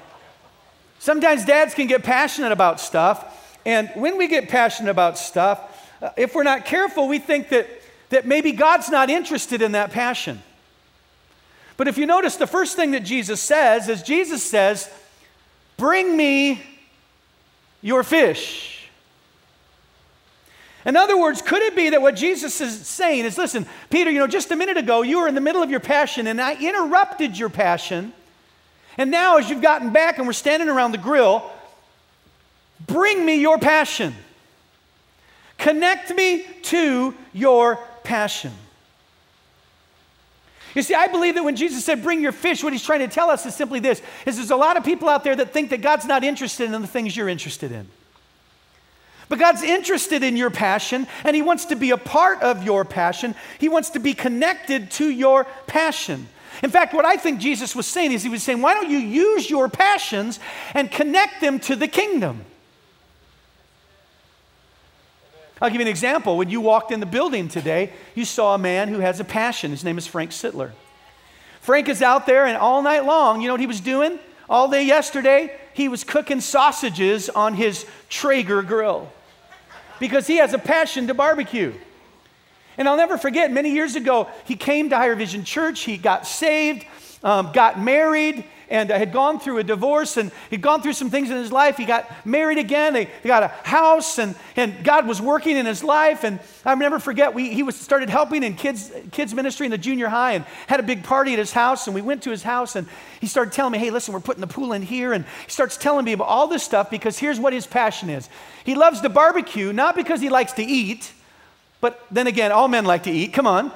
sometimes 0.99 1.45
dads 1.45 1.75
can 1.75 1.89
get 1.89 2.03
passionate 2.03 2.53
about 2.53 2.81
stuff. 2.81 3.59
And 3.67 3.91
when 3.97 4.17
we 4.17 4.29
get 4.29 4.49
passionate 4.49 4.91
about 4.91 5.19
stuff, 5.19 5.93
uh, 6.01 6.11
if 6.17 6.35
we're 6.35 6.43
not 6.43 6.65
careful, 6.65 7.07
we 7.07 7.19
think 7.19 7.51
that 7.51 7.69
that 8.15 8.27
maybe 8.27 8.53
God's 8.53 8.89
not 8.89 9.11
interested 9.11 9.61
in 9.61 9.73
that 9.73 9.91
passion. 9.91 10.43
But 11.77 11.89
if 11.89 11.99
you 11.99 12.07
notice, 12.07 12.37
the 12.37 12.47
first 12.47 12.77
thing 12.77 12.93
that 12.93 13.05
Jesus 13.05 13.41
says 13.41 13.89
is 13.89 14.03
Jesus 14.03 14.43
says, 14.43 14.89
Bring 15.77 16.17
me 16.17 16.63
your 17.83 18.05
fish. 18.05 18.89
In 20.85 20.97
other 20.97 21.19
words, 21.19 21.43
could 21.43 21.63
it 21.63 21.75
be 21.75 21.91
that 21.91 22.03
what 22.03 22.15
Jesus 22.15 22.61
is 22.61 22.87
saying 22.87 23.25
is 23.25 23.39
listen, 23.39 23.67
Peter, 23.91 24.11
you 24.11 24.19
know, 24.19 24.27
just 24.27 24.51
a 24.51 24.57
minute 24.57 24.77
ago 24.77 25.03
you 25.03 25.21
were 25.21 25.29
in 25.29 25.35
the 25.35 25.41
middle 25.41 25.63
of 25.63 25.71
your 25.71 25.81
passion 25.81 26.27
and 26.27 26.41
I 26.41 26.55
interrupted 26.55 27.39
your 27.39 27.49
passion. 27.49 28.13
And 28.97 29.11
now, 29.11 29.39
as 29.39 29.51
you've 29.51 29.63
gotten 29.63 29.93
back 29.93 30.19
and 30.19 30.27
we're 30.27 30.35
standing 30.35 30.69
around 30.69 30.93
the 30.93 30.99
grill, 30.99 31.51
bring 32.87 33.25
me 33.27 33.41
your 33.41 33.59
passion. 33.59 34.15
Connect 35.59 36.15
me 36.15 36.45
to 36.65 37.15
your 37.33 37.81
passion. 38.05 38.53
You 40.75 40.83
see, 40.83 40.95
I 40.95 41.07
believe 41.07 41.35
that 41.37 41.45
when 41.45 41.57
Jesus 41.57 41.85
said, 41.85 42.03
bring 42.03 42.21
your 42.21 42.33
fish, 42.33 42.63
what 42.63 42.73
he's 42.73 42.83
trying 42.83 43.01
to 43.01 43.09
tell 43.09 43.31
us 43.31 43.47
is 43.47 43.55
simply 43.55 43.81
this, 43.81 44.03
is 44.27 44.37
there's 44.37 44.51
a 44.51 44.57
lot 44.57 44.77
of 44.77 44.85
people 44.85 45.09
out 45.09 45.25
there 45.25 45.37
that 45.37 45.53
think 45.53 45.71
that 45.71 45.83
God's 45.83 46.05
not 46.05 46.25
interested 46.25 46.73
in 46.73 46.83
the 46.83 46.89
things 46.89 47.17
you're 47.17 47.29
interested 47.29 47.71
in. 47.73 47.89
But 49.29 49.39
God's 49.39 49.63
interested 49.63 50.23
in 50.23 50.37
your 50.37 50.51
passion, 50.51 51.07
and 51.25 51.35
he 51.35 51.43
wants 51.43 51.67
to 51.67 51.77
be 51.77 51.93
a 51.93 51.97
part 51.97 52.43
of 52.43 52.65
your 52.65 52.85
passion. 52.85 53.35
He 53.59 53.69
wants 53.69 53.91
to 53.91 53.99
be 53.99 54.15
connected 54.15 54.91
to 54.93 55.09
your 55.09 55.47
passion. 55.67 56.29
In 56.63 56.71
fact, 56.71 56.93
what 56.93 57.05
I 57.05 57.17
think 57.17 57.41
Jesus 57.41 57.75
was 57.75 57.87
saying 57.87 58.13
is 58.13 58.23
he 58.23 58.29
was 58.29 58.43
saying, 58.43 58.61
why 58.61 58.75
don't 58.75 58.91
you 58.91 58.99
use 58.99 59.49
your 59.49 59.69
passions 59.69 60.41
and 60.75 60.91
connect 60.91 61.41
them 61.41 61.59
to 61.61 61.77
the 61.77 61.89
kingdom? 61.89 62.45
I'll 65.65 65.71
give 65.71 65.81
you 65.81 65.87
an 65.87 65.91
example. 65.91 66.37
When 66.37 66.51
you 66.51 66.61
walked 66.61 66.93
in 66.93 67.01
the 67.01 67.07
building 67.07 67.49
today, 67.49 67.91
you 68.15 68.27
saw 68.27 68.55
a 68.55 68.59
man 68.59 68.89
who 68.89 68.99
has 68.99 69.19
a 69.19 69.25
passion. 69.25 69.71
His 69.71 69.83
name 69.83 69.97
is 69.97 70.07
Frank 70.07 70.31
Sittler. 70.31 70.73
Frank 71.63 71.89
is 71.89 72.03
out 72.03 72.27
there, 72.27 72.45
and 72.45 72.59
all 72.59 72.83
night 72.83 73.07
long, 73.07 73.41
you 73.41 73.47
know 73.47 73.55
what 73.55 73.63
he 73.63 73.67
was 73.67 73.81
doing? 73.81 74.19
All 74.47 74.69
day 74.69 74.83
yesterday, 74.85 75.59
he 75.73 75.89
was 75.89 76.05
cooking 76.05 76.43
sausages 76.43 77.31
on 77.31 77.55
his 77.55 77.87
Traeger 78.11 78.61
grill 78.61 79.11
because 79.99 80.27
he 80.27 80.37
has 80.37 80.53
a 80.53 80.59
passion 80.59 81.07
to 81.07 81.15
barbecue. 81.15 81.73
And 82.77 82.87
I'll 82.87 82.99
never 82.99 83.17
forget, 83.17 83.51
many 83.51 83.71
years 83.71 83.97
ago, 83.97 84.29
he 84.45 84.57
came 84.57 84.91
to 84.91 84.99
Higher 84.99 85.15
Vision 85.15 85.45
Church, 85.45 85.81
he 85.81 85.97
got 85.97 86.27
saved, 86.27 86.85
um, 87.23 87.53
got 87.55 87.81
married, 87.81 88.45
and 88.69 88.91
uh, 88.91 88.99
had 88.99 89.13
gone 89.13 89.39
through 89.39 89.59
a 89.59 89.63
divorce 89.63 90.17
and 90.17 90.31
he'd 90.51 90.63
gone 90.63 90.83
through 90.83 90.93
some 90.93 91.11
things 91.11 91.31
in 91.31 91.37
his 91.37 91.53
life. 91.53 91.77
He 91.77 91.85
got 91.85 92.11
married 92.27 92.59
again. 92.59 92.93
They, 92.93 93.05
they 93.05 93.27
got 93.27 93.43
a 93.43 93.49
house 93.49 94.19
and, 94.19 94.35
and 94.57 94.85
God 94.85 95.07
was 95.07 95.21
working 95.21 95.57
in 95.57 95.67
his 95.67 95.85
life. 95.85 96.25
And 96.25 96.41
I 96.65 96.75
never 96.75 96.99
forget, 96.99 97.35
we, 97.35 97.53
he 97.53 97.63
was, 97.63 97.77
started 97.77 98.11
helping 98.11 98.43
in 98.43 98.55
kids, 98.55 98.91
kids 99.13 99.35
ministry 99.35 99.67
in 99.67 99.71
the 99.71 99.79
junior 99.79 100.09
high 100.09 100.33
and 100.33 100.45
had 100.67 100.81
a 100.81 100.83
big 100.83 101.05
party 101.05 101.33
at 101.33 101.39
his 101.39 101.53
house. 101.53 101.87
And 101.87 101.95
we 101.95 102.03
went 102.03 102.23
to 102.23 102.31
his 102.31 102.43
house 102.43 102.77
and 102.77 102.89
he 103.21 103.27
started 103.27 103.53
telling 103.53 103.73
me, 103.73 103.79
hey, 103.79 103.91
listen, 103.91 104.15
we're 104.15 104.21
putting 104.21 104.41
the 104.41 104.47
pool 104.47 104.73
in 104.73 104.83
here. 104.83 105.13
And 105.13 105.25
he 105.45 105.51
starts 105.51 105.77
telling 105.77 106.05
me 106.05 106.13
about 106.13 106.29
all 106.29 106.47
this 106.47 106.63
stuff 106.63 106.91
because 106.91 107.19
here's 107.19 107.39
what 107.39 107.53
his 107.53 107.67
passion 107.67 108.11
is. 108.11 108.29
He 108.65 108.75
loves 108.75 109.01
to 109.03 109.09
barbecue, 109.09 109.73
not 109.73 109.95
because 109.95 110.21
he 110.21 110.31
likes 110.31 110.53
to 110.55 110.63
eat, 110.63 111.13
but 111.81 112.05
then 112.11 112.27
again, 112.27 112.51
all 112.51 112.69
men 112.69 112.85
like 112.85 113.03
to 113.03 113.11
eat. 113.11 113.33
Come 113.33 113.47
on. 113.47 113.71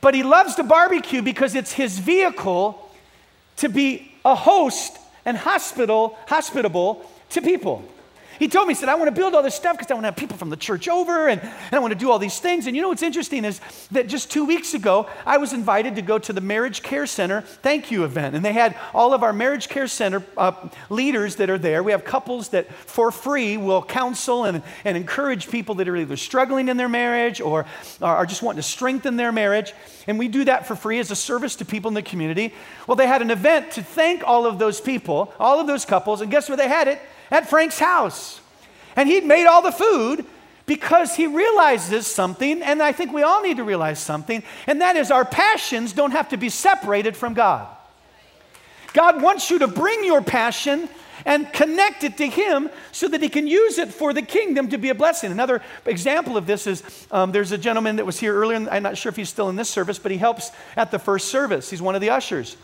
But 0.00 0.14
he 0.14 0.22
loves 0.24 0.56
to 0.56 0.64
barbecue 0.64 1.22
because 1.22 1.54
it's 1.54 1.72
his 1.72 1.98
vehicle 1.98 2.81
to 3.62 3.68
be 3.68 4.12
a 4.24 4.34
host 4.34 4.98
and 5.24 5.36
hospital, 5.36 6.18
hospitable 6.26 7.08
to 7.30 7.40
people. 7.40 7.84
He 8.42 8.48
told 8.48 8.66
me, 8.66 8.74
he 8.74 8.80
said, 8.80 8.88
I 8.88 8.96
want 8.96 9.06
to 9.06 9.14
build 9.14 9.36
all 9.36 9.42
this 9.44 9.54
stuff 9.54 9.76
because 9.76 9.88
I 9.88 9.94
want 9.94 10.02
to 10.02 10.08
have 10.08 10.16
people 10.16 10.36
from 10.36 10.50
the 10.50 10.56
church 10.56 10.88
over 10.88 11.28
and, 11.28 11.40
and 11.40 11.72
I 11.72 11.78
want 11.78 11.92
to 11.92 11.98
do 11.98 12.10
all 12.10 12.18
these 12.18 12.40
things. 12.40 12.66
And 12.66 12.74
you 12.74 12.82
know 12.82 12.88
what's 12.88 13.04
interesting 13.04 13.44
is 13.44 13.60
that 13.92 14.08
just 14.08 14.32
two 14.32 14.44
weeks 14.44 14.74
ago, 14.74 15.08
I 15.24 15.36
was 15.38 15.52
invited 15.52 15.94
to 15.94 16.02
go 16.02 16.18
to 16.18 16.32
the 16.32 16.40
Marriage 16.40 16.82
Care 16.82 17.06
Center 17.06 17.42
thank 17.42 17.92
you 17.92 18.02
event. 18.02 18.34
And 18.34 18.44
they 18.44 18.52
had 18.52 18.76
all 18.94 19.14
of 19.14 19.22
our 19.22 19.32
Marriage 19.32 19.68
Care 19.68 19.86
Center 19.86 20.24
uh, 20.36 20.70
leaders 20.90 21.36
that 21.36 21.50
are 21.50 21.58
there. 21.58 21.84
We 21.84 21.92
have 21.92 22.04
couples 22.04 22.48
that 22.48 22.72
for 22.72 23.12
free 23.12 23.58
will 23.58 23.80
counsel 23.80 24.44
and, 24.44 24.64
and 24.84 24.96
encourage 24.96 25.48
people 25.48 25.76
that 25.76 25.88
are 25.88 25.96
either 25.96 26.16
struggling 26.16 26.68
in 26.68 26.76
their 26.76 26.88
marriage 26.88 27.40
or 27.40 27.64
are 28.00 28.26
just 28.26 28.42
wanting 28.42 28.60
to 28.60 28.68
strengthen 28.68 29.14
their 29.14 29.30
marriage. 29.30 29.72
And 30.08 30.18
we 30.18 30.26
do 30.26 30.46
that 30.46 30.66
for 30.66 30.74
free 30.74 30.98
as 30.98 31.12
a 31.12 31.16
service 31.16 31.54
to 31.56 31.64
people 31.64 31.90
in 31.90 31.94
the 31.94 32.02
community. 32.02 32.52
Well, 32.88 32.96
they 32.96 33.06
had 33.06 33.22
an 33.22 33.30
event 33.30 33.70
to 33.74 33.84
thank 33.84 34.24
all 34.24 34.46
of 34.46 34.58
those 34.58 34.80
people, 34.80 35.32
all 35.38 35.60
of 35.60 35.68
those 35.68 35.84
couples. 35.84 36.22
And 36.22 36.28
guess 36.28 36.48
where 36.48 36.56
they 36.56 36.66
had 36.66 36.88
it? 36.88 37.00
At 37.32 37.50
Frank's 37.50 37.80
house. 37.80 38.40
And 38.94 39.08
he'd 39.08 39.24
made 39.24 39.46
all 39.46 39.62
the 39.62 39.72
food 39.72 40.24
because 40.66 41.16
he 41.16 41.26
realizes 41.26 42.06
something, 42.06 42.62
and 42.62 42.80
I 42.80 42.92
think 42.92 43.12
we 43.12 43.22
all 43.22 43.42
need 43.42 43.56
to 43.56 43.64
realize 43.64 43.98
something, 43.98 44.44
and 44.68 44.80
that 44.80 44.94
is 44.94 45.10
our 45.10 45.24
passions 45.24 45.92
don't 45.92 46.12
have 46.12 46.28
to 46.28 46.36
be 46.36 46.48
separated 46.48 47.16
from 47.16 47.34
God. 47.34 47.66
God 48.92 49.22
wants 49.22 49.50
you 49.50 49.58
to 49.60 49.66
bring 49.66 50.04
your 50.04 50.22
passion 50.22 50.88
and 51.24 51.50
connect 51.52 52.04
it 52.04 52.16
to 52.18 52.26
Him 52.26 52.68
so 52.92 53.08
that 53.08 53.22
He 53.22 53.28
can 53.28 53.46
use 53.46 53.78
it 53.78 53.92
for 53.92 54.12
the 54.12 54.22
kingdom 54.22 54.68
to 54.68 54.78
be 54.78 54.90
a 54.90 54.94
blessing. 54.94 55.32
Another 55.32 55.62
example 55.86 56.36
of 56.36 56.46
this 56.46 56.66
is 56.66 57.06
um, 57.10 57.32
there's 57.32 57.52
a 57.52 57.58
gentleman 57.58 57.96
that 57.96 58.06
was 58.06 58.20
here 58.20 58.34
earlier, 58.34 58.56
and 58.56 58.68
I'm 58.68 58.82
not 58.82 58.96
sure 58.98 59.10
if 59.10 59.16
he's 59.16 59.28
still 59.28 59.48
in 59.48 59.56
this 59.56 59.70
service, 59.70 59.98
but 59.98 60.12
he 60.12 60.18
helps 60.18 60.50
at 60.76 60.90
the 60.90 60.98
first 60.98 61.28
service. 61.28 61.70
He's 61.70 61.82
one 61.82 61.94
of 61.94 62.00
the 62.00 62.10
ushers. 62.10 62.56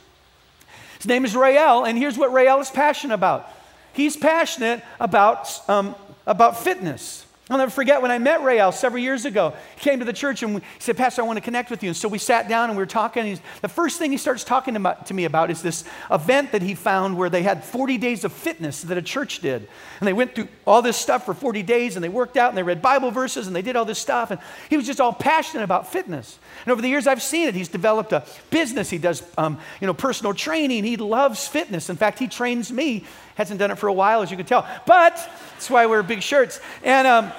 His 0.99 1.07
name 1.07 1.25
is 1.25 1.35
Rael, 1.35 1.85
and 1.85 1.97
here's 1.97 2.19
what 2.19 2.33
Rael 2.33 2.61
is 2.61 2.71
passionate 2.71 3.15
about 3.15 3.51
He's 3.99 4.17
passionate 4.17 4.85
about, 5.00 5.69
um, 5.69 5.97
about 6.25 6.57
fitness. 6.62 7.26
I'll 7.50 7.59
never 7.59 7.73
forget 7.73 8.00
when 8.00 8.12
I 8.12 8.19
met 8.19 8.45
Rael 8.45 8.71
several 8.71 9.02
years 9.02 9.25
ago. 9.25 9.55
He 9.75 9.81
came 9.81 9.99
to 9.99 10.05
the 10.05 10.12
church 10.12 10.45
and 10.45 10.59
he 10.59 10.62
said, 10.78 10.97
Pastor, 10.97 11.23
I 11.23 11.25
want 11.25 11.38
to 11.38 11.40
connect 11.40 11.69
with 11.69 11.83
you. 11.83 11.88
And 11.88 11.97
so 11.97 12.07
we 12.07 12.19
sat 12.19 12.49
down 12.49 12.71
and 12.71 12.78
we 12.78 12.83
were 12.83 12.87
talking. 12.87 13.40
The 13.61 13.69
first 13.69 13.99
thing 13.99 14.12
he 14.12 14.19
starts 14.19 14.45
talking 14.45 14.75
to 14.75 15.14
me 15.14 15.25
about 15.25 15.50
is 15.50 15.62
this 15.62 15.83
event 16.12 16.52
that 16.52 16.62
he 16.62 16.76
found 16.76 17.17
where 17.17 17.28
they 17.28 17.43
had 17.43 17.64
40 17.64 17.99
days 17.99 18.23
of 18.23 18.33
fitness 18.33 18.83
that 18.83 18.97
a 18.97 19.02
church 19.02 19.40
did. 19.40 19.67
And 19.99 20.07
they 20.07 20.12
went 20.12 20.37
through 20.37 20.47
all 20.64 20.81
this 20.81 20.97
stuff 20.97 21.25
for 21.25 21.35
40 21.35 21.64
days 21.64 21.97
and 21.97 22.05
they 22.05 22.09
worked 22.09 22.37
out 22.37 22.50
and 22.50 22.57
they 22.57 22.62
read 22.62 22.81
Bible 22.81 23.11
verses 23.11 23.49
and 23.49 23.57
they 23.57 23.62
did 23.62 23.75
all 23.75 23.85
this 23.85 23.99
stuff. 23.99 24.31
And 24.31 24.40
he 24.71 24.76
was 24.76 24.87
just 24.87 25.00
all 25.00 25.12
passionate 25.12 25.64
about 25.64 25.90
fitness. 25.90 26.38
And 26.65 26.73
over 26.73 26.83
the 26.83 26.88
years, 26.88 27.07
I've 27.07 27.23
seen 27.23 27.49
it. 27.49 27.55
He's 27.55 27.69
developed 27.69 28.12
a 28.12 28.25
business. 28.50 28.91
He 28.91 28.99
does, 28.99 29.23
um, 29.37 29.59
you 29.81 29.87
know, 29.87 29.95
personal 29.95 30.35
training. 30.35 30.85
He 30.85 30.97
loves 30.97 31.47
fitness. 31.47 31.88
In 31.91 31.97
fact, 31.97 32.19
he 32.19 32.29
trains 32.29 32.73
me. 32.73 33.05
Hasn't 33.37 33.59
done 33.59 33.71
it 33.71 33.79
for 33.79 33.88
a 33.88 33.93
while, 33.93 34.23
as 34.23 34.31
you 34.31 34.37
can 34.37 34.47
tell. 34.47 34.67
But 34.87 35.15
that's 35.53 35.71
why 35.71 35.85
I 35.85 35.87
wear 35.87 36.03
big 36.03 36.23
shirts. 36.23 36.61
And, 36.83 37.07
um, 37.07 37.33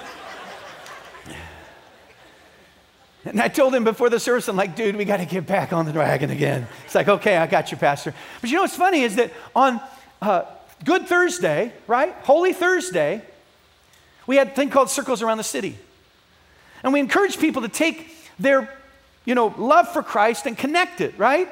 and 3.24 3.40
I 3.40 3.48
told 3.48 3.74
him 3.74 3.84
before 3.84 4.08
the 4.08 4.18
service, 4.18 4.48
I'm 4.48 4.56
like, 4.56 4.74
dude, 4.74 4.96
we 4.96 5.04
got 5.04 5.18
to 5.18 5.26
get 5.26 5.46
back 5.46 5.72
on 5.72 5.84
the 5.84 5.92
wagon 5.92 6.30
again. 6.30 6.66
It's 6.86 6.94
like, 6.94 7.08
okay, 7.08 7.36
I 7.36 7.46
got 7.46 7.70
you, 7.70 7.76
Pastor. 7.76 8.14
But 8.40 8.50
you 8.50 8.56
know 8.56 8.62
what's 8.62 8.76
funny 8.76 9.02
is 9.02 9.16
that 9.16 9.30
on 9.54 9.80
uh, 10.22 10.44
Good 10.84 11.06
Thursday, 11.06 11.72
right? 11.86 12.14
Holy 12.22 12.54
Thursday, 12.54 13.22
we 14.26 14.36
had 14.36 14.48
a 14.48 14.50
thing 14.52 14.70
called 14.70 14.88
Circles 14.88 15.20
Around 15.20 15.38
the 15.38 15.44
City. 15.44 15.76
And 16.82 16.92
we 16.94 17.00
encourage 17.00 17.38
people 17.38 17.62
to 17.62 17.68
take 17.68 18.16
their 18.38 18.72
you 19.24 19.34
know, 19.34 19.54
love 19.58 19.88
for 19.92 20.02
Christ 20.02 20.46
and 20.46 20.56
connect 20.56 21.00
it, 21.00 21.18
right? 21.18 21.48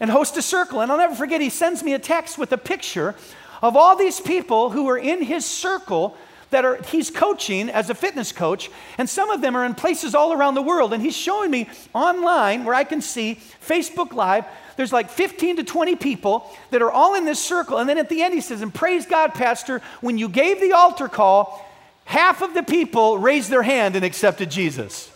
And 0.00 0.10
host 0.10 0.36
a 0.36 0.42
circle. 0.42 0.80
And 0.80 0.92
I'll 0.92 0.98
never 0.98 1.14
forget, 1.14 1.40
he 1.40 1.50
sends 1.50 1.82
me 1.82 1.94
a 1.94 1.98
text 1.98 2.38
with 2.38 2.52
a 2.52 2.58
picture 2.58 3.14
of 3.62 3.76
all 3.76 3.96
these 3.96 4.20
people 4.20 4.70
who 4.70 4.88
are 4.88 4.98
in 4.98 5.22
his 5.22 5.44
circle 5.44 6.16
that 6.50 6.64
are 6.64 6.80
he's 6.82 7.10
coaching 7.10 7.68
as 7.68 7.90
a 7.90 7.94
fitness 7.94 8.32
coach 8.32 8.70
and 8.98 9.08
some 9.08 9.30
of 9.30 9.40
them 9.40 9.56
are 9.56 9.64
in 9.64 9.74
places 9.74 10.14
all 10.14 10.32
around 10.32 10.54
the 10.54 10.62
world 10.62 10.92
and 10.92 11.02
he's 11.02 11.16
showing 11.16 11.50
me 11.50 11.68
online 11.92 12.64
where 12.64 12.74
i 12.74 12.84
can 12.84 13.00
see 13.00 13.40
facebook 13.66 14.12
live 14.12 14.44
there's 14.76 14.92
like 14.92 15.10
15 15.10 15.56
to 15.56 15.64
20 15.64 15.96
people 15.96 16.48
that 16.70 16.82
are 16.82 16.90
all 16.90 17.14
in 17.14 17.24
this 17.24 17.44
circle 17.44 17.78
and 17.78 17.88
then 17.88 17.98
at 17.98 18.08
the 18.08 18.22
end 18.22 18.32
he 18.32 18.40
says 18.40 18.62
and 18.62 18.72
praise 18.72 19.06
god 19.06 19.34
pastor 19.34 19.82
when 20.00 20.18
you 20.18 20.28
gave 20.28 20.60
the 20.60 20.72
altar 20.72 21.08
call 21.08 21.66
half 22.04 22.42
of 22.42 22.54
the 22.54 22.62
people 22.62 23.18
raised 23.18 23.50
their 23.50 23.62
hand 23.62 23.96
and 23.96 24.04
accepted 24.04 24.50
jesus 24.50 25.10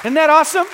isn't 0.00 0.14
that 0.14 0.30
awesome 0.30 0.66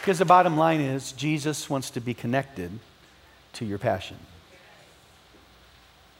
because 0.00 0.18
the 0.18 0.24
bottom 0.24 0.56
line 0.56 0.80
is, 0.80 1.12
Jesus 1.12 1.68
wants 1.68 1.90
to 1.90 2.00
be 2.00 2.14
connected 2.14 2.70
to 3.54 3.66
your 3.66 3.76
passion. 3.76 4.16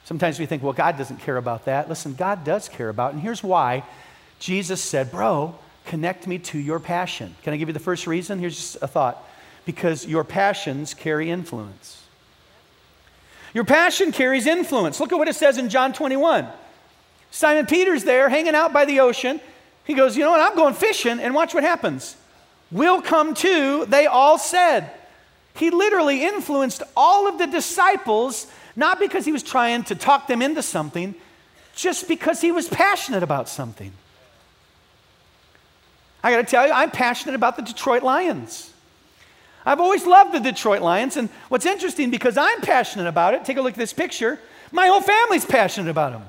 Sometimes 0.05 0.39
we 0.39 0.45
think, 0.45 0.61
well, 0.61 0.73
God 0.73 0.97
doesn't 0.97 1.21
care 1.21 1.37
about 1.37 1.65
that. 1.65 1.89
Listen, 1.89 2.13
God 2.13 2.43
does 2.43 2.69
care 2.69 2.89
about 2.89 3.11
it. 3.11 3.13
And 3.15 3.23
here's 3.23 3.43
why 3.43 3.83
Jesus 4.39 4.81
said, 4.81 5.09
bro, 5.09 5.55
connect 5.85 6.27
me 6.27 6.37
to 6.39 6.59
your 6.59 6.79
passion. 6.79 7.35
Can 7.41 7.53
I 7.53 7.57
give 7.57 7.69
you 7.69 7.73
the 7.73 7.79
first 7.79 8.05
reason? 8.05 8.37
Here's 8.37 8.55
just 8.55 8.77
a 8.81 8.87
thought. 8.87 9.27
Because 9.65 10.05
your 10.05 10.23
passions 10.23 10.93
carry 10.93 11.31
influence. 11.31 12.03
Your 13.53 13.63
passion 13.63 14.11
carries 14.11 14.45
influence. 14.45 14.99
Look 14.99 15.11
at 15.11 15.17
what 15.17 15.27
it 15.27 15.35
says 15.35 15.57
in 15.57 15.69
John 15.69 15.91
21. 15.91 16.47
Simon 17.31 17.65
Peter's 17.65 18.03
there 18.03 18.29
hanging 18.29 18.55
out 18.55 18.73
by 18.73 18.85
the 18.85 18.99
ocean. 18.99 19.41
He 19.85 19.95
goes, 19.95 20.15
You 20.15 20.23
know 20.23 20.31
what? 20.31 20.41
I'm 20.41 20.55
going 20.55 20.73
fishing. 20.75 21.19
And 21.19 21.33
watch 21.33 21.53
what 21.53 21.63
happens 21.63 22.15
will 22.71 23.01
come 23.01 23.33
too, 23.33 23.85
they 23.87 24.05
all 24.05 24.37
said. 24.37 24.91
He 25.53 25.69
literally 25.69 26.23
influenced 26.23 26.81
all 26.95 27.27
of 27.27 27.37
the 27.37 27.47
disciples, 27.47 28.47
not 28.75 28.99
because 28.99 29.25
he 29.25 29.31
was 29.31 29.43
trying 29.43 29.83
to 29.83 29.95
talk 29.95 30.27
them 30.27 30.41
into 30.41 30.63
something, 30.63 31.13
just 31.75 32.07
because 32.07 32.41
he 32.41 32.51
was 32.51 32.67
passionate 32.67 33.23
about 33.23 33.49
something. 33.49 33.91
I 36.23 36.31
got 36.31 36.37
to 36.37 36.43
tell 36.43 36.67
you, 36.67 36.73
I'm 36.73 36.91
passionate 36.91 37.35
about 37.35 37.55
the 37.55 37.63
Detroit 37.63 38.03
Lions. 38.03 38.71
I've 39.65 39.79
always 39.79 40.05
loved 40.05 40.33
the 40.33 40.39
Detroit 40.39 40.81
Lions, 40.81 41.17
and 41.17 41.29
what's 41.49 41.65
interesting 41.65 42.09
because 42.09 42.37
I'm 42.37 42.61
passionate 42.61 43.07
about 43.07 43.33
it, 43.33 43.45
take 43.45 43.57
a 43.57 43.61
look 43.61 43.73
at 43.73 43.79
this 43.79 43.93
picture, 43.93 44.39
my 44.71 44.87
whole 44.87 45.01
family's 45.01 45.45
passionate 45.45 45.89
about 45.89 46.13
them. 46.13 46.23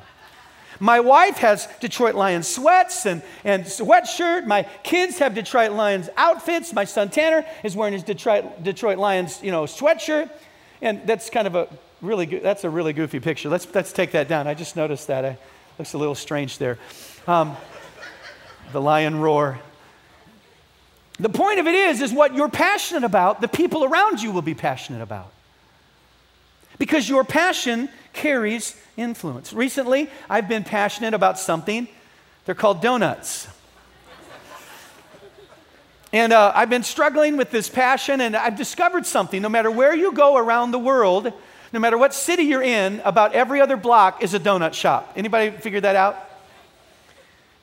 My 0.83 0.99
wife 0.99 1.37
has 1.37 1.69
Detroit 1.79 2.17
Lions 2.17 2.49
sweats 2.49 3.07
and, 3.07 3.23
and 3.45 3.63
sweatshirt. 3.63 4.47
My 4.47 4.65
kids 4.83 5.21
have 5.21 5.33
Detroit 5.33 5.71
Lions 5.71 6.11
outfits. 6.17 6.73
My 6.73 6.83
son 6.87 7.09
Tanner 7.09 7.47
is 7.63 7.77
wearing 7.77 7.93
his 7.93 8.03
Detroit, 8.03 8.65
Detroit 8.65 8.99
Lions, 8.99 9.41
you 9.45 9.53
know, 9.53 9.63
sweatshirt. 9.63 10.29
And 10.81 11.07
that's 11.07 11.31
kind 11.31 11.47
of 11.47 11.55
a 11.55 11.69
really 12.01 12.27
good, 12.27 12.43
that's 12.43 12.65
a 12.65 12.69
really 12.69 12.93
goofy 12.93 13.21
picture. 13.21 13.49
Let's, 13.49 13.73
let's 13.73 13.93
take 13.93 14.11
that 14.11 14.27
down. 14.27 14.49
I 14.49 14.55
just 14.55 14.75
noticed 14.75 15.07
that. 15.07 15.25
It 15.25 15.39
looks 15.79 15.93
a 15.93 15.99
little 15.99 16.17
strange 16.17 16.59
there. 16.59 16.79
Um, 17.29 17.57
the 18.73 18.81
lion 18.81 19.21
roar. 19.21 19.61
The 21.21 21.29
point 21.29 21.61
of 21.61 21.69
it 21.69 21.77
is, 21.77 22.01
is 22.01 22.13
what 22.13 22.35
you're 22.35 22.49
passionate 22.49 23.05
about, 23.05 23.41
the 23.41 23.47
people 23.47 23.85
around 23.85 24.21
you 24.21 24.33
will 24.33 24.43
be 24.43 24.55
passionate 24.55 25.01
about. 25.01 25.31
Because 26.77 27.09
your 27.09 27.23
passion 27.23 27.89
carries 28.13 28.77
influence. 28.97 29.53
Recently, 29.53 30.09
I've 30.29 30.49
been 30.49 30.65
passionate 30.65 31.15
about 31.15 31.39
something. 31.39 31.89
They're 32.45 32.55
called 32.55 32.83
donuts. 32.83 33.49
and 36.13 36.33
uh, 36.33 36.53
I've 36.55 36.71
been 36.71 36.83
struggling 36.83 37.37
with 37.37 37.51
this 37.51 37.69
passion, 37.69 38.21
and 38.21 38.37
I've 38.37 38.57
discovered 38.57 39.07
something. 39.07 39.41
No 39.41 39.49
matter 39.49 39.71
where 39.71 39.95
you 39.95 40.13
go 40.13 40.37
around 40.37 40.71
the 40.71 40.79
world, 40.79 41.33
no 41.73 41.81
matter 41.81 41.97
what 41.97 42.13
city 42.13 42.45
you're 42.45 42.63
in, 42.63 43.01
about 43.05 43.33
every 43.33 43.61
other 43.61 43.77
block 43.77 44.23
is 44.23 44.35
a 44.35 44.41
donut 44.41 44.75
shop. 44.75 45.13
Anybody 45.17 45.51
figure 45.57 45.81
that 45.81 45.97
out? 45.97 46.29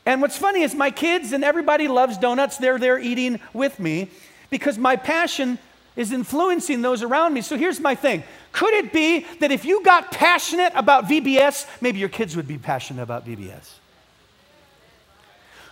And 0.06 0.22
what's 0.22 0.38
funny 0.38 0.64
is 0.64 0.74
my 0.74 0.90
kids 0.90 1.34
and 1.34 1.44
everybody 1.44 1.88
loves 1.88 2.18
donuts. 2.18 2.58
They're 2.58 2.80
there 2.80 2.98
eating 2.98 3.40
with 3.54 3.80
me 3.80 4.10
because 4.50 4.78
my 4.78 4.96
passion 4.96 5.60
is 6.00 6.14
influencing 6.14 6.82
those 6.82 7.04
around 7.04 7.34
me. 7.34 7.42
So 7.42 7.58
here's 7.58 7.82
my 7.82 7.94
thing 7.94 8.24
could 8.54 8.74
it 8.74 8.94
be 8.94 9.26
that 9.42 9.52
if 9.52 9.66
you 9.66 9.84
got 9.84 10.12
passionate 10.12 10.72
about 10.74 11.06
VBS, 11.06 11.68
maybe 11.82 12.00
your 12.00 12.08
kids 12.08 12.38
would 12.38 12.48
be 12.48 12.58
passionate 12.58 13.04
about 13.04 13.28
VBS? 13.28 13.70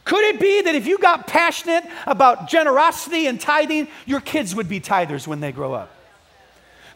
Could 0.03 0.25
it 0.25 0.39
be 0.39 0.61
that 0.63 0.75
if 0.75 0.85
you 0.85 0.99
got 0.99 1.27
passionate 1.27 1.85
about 2.05 2.49
generosity 2.49 3.27
and 3.27 3.39
tithing, 3.39 3.87
your 4.05 4.19
kids 4.19 4.53
would 4.53 4.67
be 4.67 4.81
tithers 4.81 5.27
when 5.27 5.39
they 5.39 5.53
grow 5.53 5.73
up? 5.73 5.89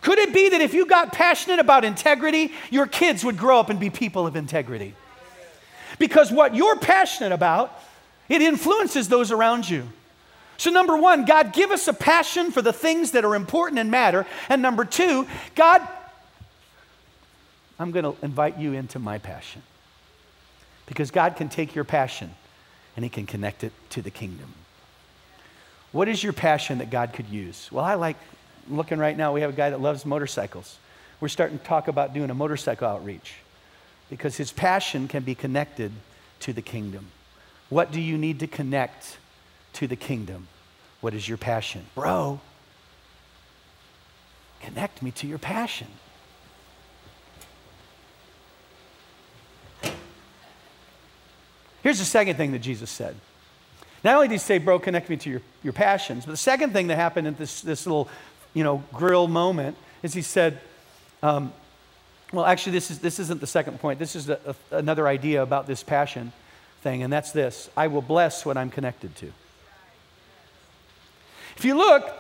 Could 0.02 0.20
it 0.20 0.34
be 0.34 0.50
that 0.50 0.60
if 0.60 0.74
you 0.74 0.86
got 0.86 1.14
passionate 1.14 1.60
about 1.60 1.86
integrity, 1.86 2.52
your 2.70 2.86
kids 2.86 3.24
would 3.24 3.38
grow 3.38 3.62
up 3.62 3.70
and 3.70 3.80
be 3.80 3.90
people 3.90 4.28
of 4.28 4.36
integrity? 4.36 4.94
Because 6.00 6.34
what 6.34 6.54
you're 6.54 6.78
passionate 6.78 7.32
about, 7.32 7.82
it 8.28 8.42
influences 8.42 9.08
those 9.08 9.32
around 9.32 9.70
you. 9.70 9.88
So, 10.62 10.70
number 10.70 10.96
one, 10.96 11.26
God, 11.26 11.54
give 11.54 11.72
us 11.72 11.88
a 11.88 11.94
passion 11.94 12.52
for 12.52 12.62
the 12.62 12.72
things 12.72 13.14
that 13.14 13.26
are 13.26 13.34
important 13.34 13.80
and 13.80 13.90
matter. 13.90 14.28
And 14.48 14.62
number 14.62 14.86
two, 14.86 15.26
God, 15.56 15.82
I'm 17.80 17.90
going 17.90 18.06
to 18.06 18.16
invite 18.24 18.60
you 18.60 18.74
into 18.74 19.00
my 19.00 19.18
passion. 19.18 19.64
Because 20.86 21.10
God 21.10 21.36
can 21.36 21.50
take 21.50 21.74
your 21.74 21.84
passion 21.84 22.30
and 22.96 23.04
He 23.04 23.10
can 23.10 23.26
connect 23.26 23.64
it 23.64 23.74
to 23.90 24.04
the 24.04 24.12
kingdom. 24.12 24.54
What 25.94 26.08
is 26.08 26.24
your 26.24 26.32
passion 26.32 26.78
that 26.78 26.92
God 26.92 27.14
could 27.14 27.28
use? 27.28 27.68
Well, 27.72 27.84
I 27.84 27.96
like 27.96 28.18
looking 28.70 29.00
right 29.00 29.18
now, 29.18 29.34
we 29.34 29.42
have 29.42 29.50
a 29.50 29.58
guy 29.58 29.72
that 29.72 29.82
loves 29.82 30.06
motorcycles. 30.06 30.78
We're 31.20 31.30
starting 31.30 31.58
to 31.58 31.66
talk 31.66 31.88
about 31.88 32.14
doing 32.14 32.30
a 32.30 32.36
motorcycle 32.36 32.88
outreach 32.88 33.34
because 34.12 34.38
his 34.38 34.52
passion 34.52 35.08
can 35.08 35.24
be 35.24 35.34
connected 35.34 35.92
to 36.42 36.54
the 36.54 36.62
kingdom. 36.62 37.08
What 37.70 37.92
do 37.92 38.00
you 38.00 38.16
need 38.16 38.42
to 38.42 38.48
connect 38.48 39.18
to 39.74 39.88
the 39.88 39.96
kingdom? 39.96 40.48
What 41.02 41.14
is 41.14 41.28
your 41.28 41.38
passion? 41.38 41.86
Bro, 41.96 42.40
connect 44.62 45.02
me 45.02 45.12
to 45.12 45.28
your 45.28 45.40
passion. 45.40 45.88
Here's 51.84 52.00
the 52.00 52.06
second 52.06 52.36
thing 52.38 52.52
that 52.52 52.60
Jesus 52.60 52.92
said. 52.92 53.16
Not 54.04 54.16
only 54.16 54.28
did 54.28 54.36
he 54.36 54.40
say, 54.40 54.58
bro, 54.60 54.80
connect 54.80 55.10
me 55.10 55.18
to 55.18 55.30
your, 55.30 55.42
your 55.64 55.74
passions, 55.74 56.26
but 56.26 56.32
the 56.32 56.38
second 56.38 56.74
thing 56.74 56.88
that 56.88 56.96
happened 56.96 57.28
in 57.28 57.36
this, 57.36 57.62
this 57.62 57.86
little, 57.86 58.08
you 58.54 58.64
know, 58.64 58.84
grill 58.94 59.28
moment 59.28 59.78
is 60.04 60.14
he 60.14 60.22
said, 60.22 60.60
um, 61.24 61.54
well, 62.32 62.46
actually, 62.46 62.72
this, 62.74 62.92
is, 62.92 63.00
this 63.00 63.20
isn't 63.20 63.42
the 63.42 63.48
second 63.48 63.80
point. 63.80 64.00
This 64.00 64.16
is 64.16 64.30
a, 64.30 64.56
a, 64.72 64.78
another 64.78 65.08
idea 65.08 65.44
about 65.44 65.68
this 65.68 65.84
passion 65.84 66.32
thing, 66.82 67.04
and 67.04 67.12
that's 67.12 67.32
this 67.32 67.70
I 67.76 67.88
will 67.88 68.02
bless 68.02 68.46
what 68.46 68.58
I'm 68.58 68.70
connected 68.70 69.16
to. 69.18 69.34
If 71.62 71.66
you 71.66 71.76
look, 71.76 72.12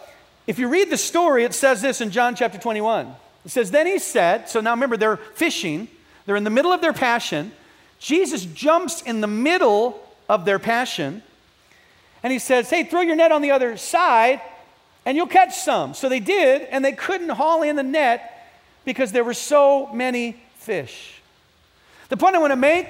if 0.46 0.60
you 0.60 0.68
read 0.68 0.92
the 0.92 0.98
story, 0.98 1.46
it 1.46 1.56
says 1.56 1.82
this 1.82 2.00
in 2.00 2.12
John 2.12 2.36
chapter 2.36 2.60
21. 2.60 3.12
It 3.44 3.50
says, 3.50 3.72
Then 3.72 3.88
he 3.88 3.98
said, 3.98 4.48
so 4.48 4.62
now 4.62 4.70
remember, 4.70 4.98
they're 4.98 5.18
fishing, 5.18 5.88
they're 6.28 6.36
in 6.36 6.44
the 6.44 6.52
middle 6.52 6.72
of 6.72 6.80
their 6.80 6.94
passion. 6.94 7.52
Jesus 7.98 8.46
jumps 8.46 9.02
in 9.02 9.20
the 9.20 9.26
middle 9.26 10.00
of 10.30 10.46
their 10.46 10.60
passion 10.60 11.24
and 12.22 12.32
he 12.32 12.38
says, 12.38 12.70
Hey, 12.70 12.84
throw 12.84 13.02
your 13.02 13.16
net 13.16 13.32
on 13.32 13.42
the 13.42 13.50
other 13.50 13.78
side 13.78 14.42
and 15.08 15.18
you'll 15.18 15.26
catch 15.26 15.58
some. 15.58 15.96
So 15.96 16.08
they 16.08 16.20
did, 16.20 16.62
and 16.70 16.86
they 16.86 16.92
couldn't 16.92 17.30
haul 17.30 17.64
in 17.64 17.78
the 17.78 17.82
net 17.82 18.48
because 18.86 19.12
there 19.12 19.24
were 19.24 19.34
so 19.34 19.92
many 19.92 20.40
fish. 20.58 21.20
The 22.10 22.18
point 22.18 22.36
I 22.36 22.38
want 22.38 22.52
to 22.52 22.58
make 22.58 22.86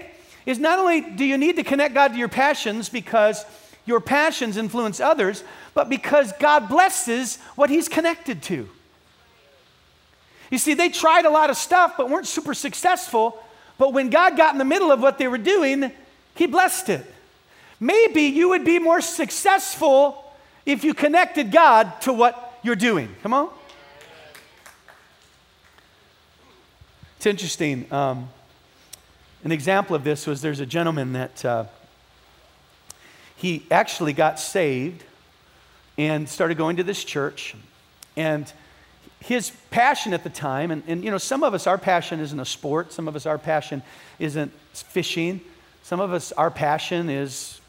is 0.45 0.59
not 0.59 0.79
only 0.79 0.99
do 0.99 1.23
you 1.23 1.37
need 1.37 1.55
to 1.55 1.63
connect 1.63 1.93
God 1.93 2.09
to 2.09 2.17
your 2.17 2.27
passions 2.27 2.89
because 2.89 3.45
your 3.85 3.99
passions 3.99 4.57
influence 4.57 4.99
others, 4.99 5.43
but 5.73 5.89
because 5.89 6.33
God 6.39 6.69
blesses 6.69 7.37
what 7.55 7.69
He's 7.69 7.87
connected 7.87 8.41
to. 8.43 8.69
You 10.49 10.57
see, 10.57 10.73
they 10.73 10.89
tried 10.89 11.25
a 11.25 11.29
lot 11.29 11.49
of 11.49 11.57
stuff 11.57 11.93
but 11.97 12.09
weren't 12.09 12.27
super 12.27 12.53
successful. 12.53 13.41
But 13.77 13.93
when 13.93 14.09
God 14.09 14.37
got 14.37 14.53
in 14.53 14.59
the 14.59 14.65
middle 14.65 14.91
of 14.91 15.01
what 15.01 15.17
they 15.17 15.27
were 15.27 15.37
doing, 15.37 15.91
He 16.35 16.45
blessed 16.45 16.89
it. 16.89 17.05
Maybe 17.79 18.23
you 18.23 18.49
would 18.49 18.65
be 18.65 18.77
more 18.77 19.01
successful 19.01 20.31
if 20.65 20.83
you 20.83 20.93
connected 20.93 21.51
God 21.51 21.99
to 22.01 22.13
what 22.13 22.59
you're 22.63 22.75
doing. 22.75 23.15
Come 23.23 23.33
on. 23.33 23.49
It's 27.17 27.25
interesting. 27.25 27.91
Um, 27.91 28.29
an 29.43 29.51
example 29.51 29.95
of 29.95 30.03
this 30.03 30.27
was 30.27 30.41
there's 30.41 30.59
a 30.59 30.65
gentleman 30.65 31.13
that 31.13 31.45
uh, 31.45 31.65
he 33.35 33.65
actually 33.71 34.13
got 34.13 34.39
saved 34.39 35.03
and 35.97 36.27
started 36.27 36.57
going 36.57 36.77
to 36.77 36.83
this 36.83 37.03
church. 37.03 37.55
And 38.15 38.51
his 39.19 39.51
passion 39.69 40.13
at 40.13 40.23
the 40.23 40.29
time, 40.29 40.71
and, 40.71 40.83
and 40.87 41.03
you 41.03 41.11
know, 41.11 41.17
some 41.17 41.43
of 41.43 41.53
us, 41.53 41.67
our 41.67 41.77
passion 41.77 42.19
isn't 42.19 42.39
a 42.39 42.45
sport, 42.45 42.91
some 42.91 43.07
of 43.07 43.15
us, 43.15 43.25
our 43.25 43.37
passion 43.37 43.83
isn't 44.19 44.51
fishing, 44.73 45.41
some 45.83 45.99
of 45.99 46.11
us, 46.13 46.31
our 46.33 46.51
passion 46.51 47.09
is 47.09 47.59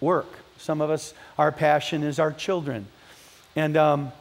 work. 0.00 0.28
Some 0.58 0.80
of 0.80 0.90
us, 0.90 1.14
our 1.38 1.52
passion 1.52 2.02
is 2.02 2.18
our 2.18 2.32
children. 2.32 2.86
And 3.54 3.76
um, 3.76 4.12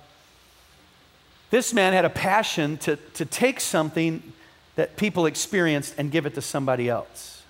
this 1.52 1.74
man 1.74 1.94
had 1.94 2.06
a 2.06 2.10
passion 2.10 2.78
to, 2.80 2.96
to 2.96 3.26
take 3.26 3.60
something 3.60 4.34
that 4.76 4.98
people 4.98 5.26
experienced 5.26 5.96
and 5.98 6.12
give 6.12 6.26
it 6.26 6.36
to 6.36 6.42
somebody 6.42 6.90
else, 6.90 7.44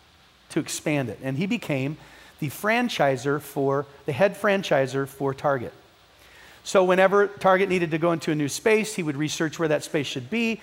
to 0.50 0.60
expand 0.60 1.10
it. 1.10 1.20
And 1.24 1.38
he 1.38 1.46
became 1.46 1.98
the 2.40 2.50
franchiser 2.50 3.40
for, 3.40 3.86
the 4.06 4.12
head 4.12 4.36
franchiser 4.36 5.08
for 5.08 5.34
Target. 5.34 5.74
So 6.64 6.84
whenever 6.84 7.28
Target 7.28 7.70
needed 7.70 7.92
to 7.92 7.98
go 7.98 8.12
into 8.14 8.32
a 8.32 8.36
new 8.36 8.48
space, 8.48 8.96
he 8.96 9.04
would 9.04 9.18
research 9.18 9.60
where 9.60 9.68
that 9.68 9.84
space 9.84 10.08
should 10.08 10.30
be, 10.30 10.62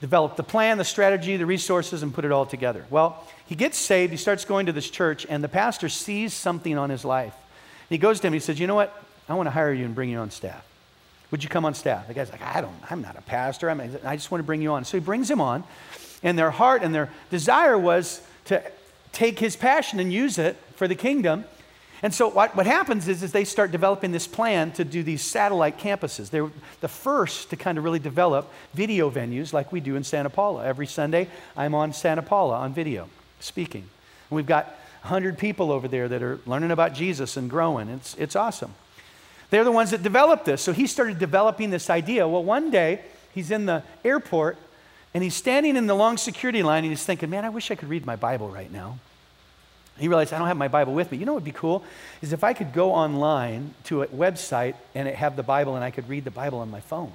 develop 0.00 0.36
the 0.36 0.42
plan, 0.42 0.78
the 0.78 0.84
strategy, 0.84 1.36
the 1.36 1.46
resources, 1.46 2.02
and 2.02 2.12
put 2.12 2.24
it 2.24 2.32
all 2.32 2.46
together. 2.46 2.84
Well, 2.90 3.24
he 3.46 3.54
gets 3.54 3.76
saved, 3.76 4.10
he 4.10 4.16
starts 4.16 4.44
going 4.44 4.66
to 4.66 4.72
this 4.72 4.88
church, 4.88 5.26
and 5.28 5.44
the 5.44 5.48
pastor 5.48 5.88
sees 5.88 6.32
something 6.32 6.76
on 6.78 6.90
his 6.90 7.04
life. 7.04 7.34
He 7.88 7.98
goes 7.98 8.20
to 8.20 8.26
him, 8.26 8.32
he 8.32 8.40
says, 8.40 8.58
You 8.58 8.66
know 8.66 8.74
what? 8.74 9.02
I 9.28 9.34
want 9.34 9.46
to 9.46 9.50
hire 9.50 9.72
you 9.72 9.84
and 9.84 9.94
bring 9.94 10.08
you 10.08 10.18
on 10.18 10.30
staff. 10.30 10.64
Would 11.30 11.42
you 11.42 11.48
come 11.48 11.64
on 11.64 11.74
staff? 11.74 12.08
The 12.08 12.14
guy's 12.14 12.30
like, 12.30 12.42
I 12.42 12.60
don't, 12.60 12.74
I'm 12.90 13.00
not 13.00 13.16
a 13.16 13.22
pastor. 13.22 13.70
I'm, 13.70 13.80
I 14.04 14.16
just 14.16 14.30
want 14.30 14.40
to 14.40 14.46
bring 14.46 14.60
you 14.60 14.72
on. 14.72 14.84
So 14.84 14.98
he 14.98 15.04
brings 15.04 15.30
him 15.30 15.40
on, 15.40 15.64
and 16.22 16.38
their 16.38 16.50
heart 16.50 16.82
and 16.82 16.94
their 16.94 17.10
desire 17.30 17.78
was 17.78 18.20
to 18.46 18.62
take 19.12 19.38
his 19.38 19.56
passion 19.56 20.00
and 20.00 20.12
use 20.12 20.38
it 20.38 20.56
for 20.76 20.88
the 20.88 20.94
kingdom. 20.94 21.44
And 22.02 22.12
so 22.12 22.28
what, 22.28 22.56
what 22.56 22.66
happens 22.66 23.06
is, 23.06 23.22
is 23.22 23.30
they 23.30 23.44
start 23.44 23.70
developing 23.70 24.10
this 24.10 24.26
plan 24.26 24.72
to 24.72 24.84
do 24.84 25.04
these 25.04 25.22
satellite 25.22 25.78
campuses. 25.78 26.30
They're 26.30 26.50
the 26.80 26.88
first 26.88 27.50
to 27.50 27.56
kind 27.56 27.78
of 27.78 27.84
really 27.84 28.00
develop 28.00 28.52
video 28.74 29.08
venues 29.08 29.52
like 29.52 29.70
we 29.70 29.78
do 29.78 29.94
in 29.94 30.02
Santa 30.02 30.28
Paula. 30.28 30.66
Every 30.66 30.86
Sunday, 30.86 31.28
I'm 31.56 31.76
on 31.76 31.92
Santa 31.92 32.22
Paula 32.22 32.56
on 32.56 32.74
video 32.74 33.08
speaking. 33.38 33.82
And 33.82 34.36
we've 34.36 34.46
got 34.46 34.66
100 35.02 35.38
people 35.38 35.70
over 35.70 35.86
there 35.86 36.08
that 36.08 36.22
are 36.24 36.40
learning 36.44 36.72
about 36.72 36.92
Jesus 36.92 37.36
and 37.36 37.48
growing. 37.48 37.88
It's, 37.88 38.16
it's 38.16 38.34
awesome. 38.34 38.74
They're 39.50 39.64
the 39.64 39.70
ones 39.72 39.90
that 39.92 40.02
developed 40.02 40.44
this. 40.44 40.60
So 40.60 40.72
he 40.72 40.88
started 40.88 41.20
developing 41.20 41.70
this 41.70 41.88
idea. 41.88 42.26
Well, 42.26 42.42
one 42.42 42.70
day, 42.72 43.00
he's 43.32 43.52
in 43.52 43.66
the 43.66 43.84
airport 44.04 44.58
and 45.14 45.22
he's 45.22 45.34
standing 45.34 45.76
in 45.76 45.86
the 45.86 45.94
long 45.94 46.16
security 46.16 46.64
line 46.64 46.82
and 46.82 46.90
he's 46.90 47.04
thinking, 47.04 47.30
man, 47.30 47.44
I 47.44 47.50
wish 47.50 47.70
I 47.70 47.76
could 47.76 47.88
read 47.88 48.06
my 48.06 48.16
Bible 48.16 48.48
right 48.48 48.72
now. 48.72 48.98
He 49.98 50.08
realized, 50.08 50.32
I 50.32 50.38
don't 50.38 50.48
have 50.48 50.56
my 50.56 50.68
Bible 50.68 50.94
with 50.94 51.12
me. 51.12 51.18
You 51.18 51.26
know 51.26 51.32
what 51.32 51.42
would 51.42 51.52
be 51.52 51.52
cool? 51.52 51.84
Is 52.22 52.32
if 52.32 52.44
I 52.44 52.54
could 52.54 52.72
go 52.72 52.92
online 52.92 53.74
to 53.84 54.02
a 54.02 54.06
website 54.06 54.74
and 54.94 55.06
have 55.08 55.36
the 55.36 55.42
Bible 55.42 55.76
and 55.76 55.84
I 55.84 55.90
could 55.90 56.08
read 56.08 56.24
the 56.24 56.30
Bible 56.30 56.60
on 56.60 56.70
my 56.70 56.80
phone. 56.80 57.12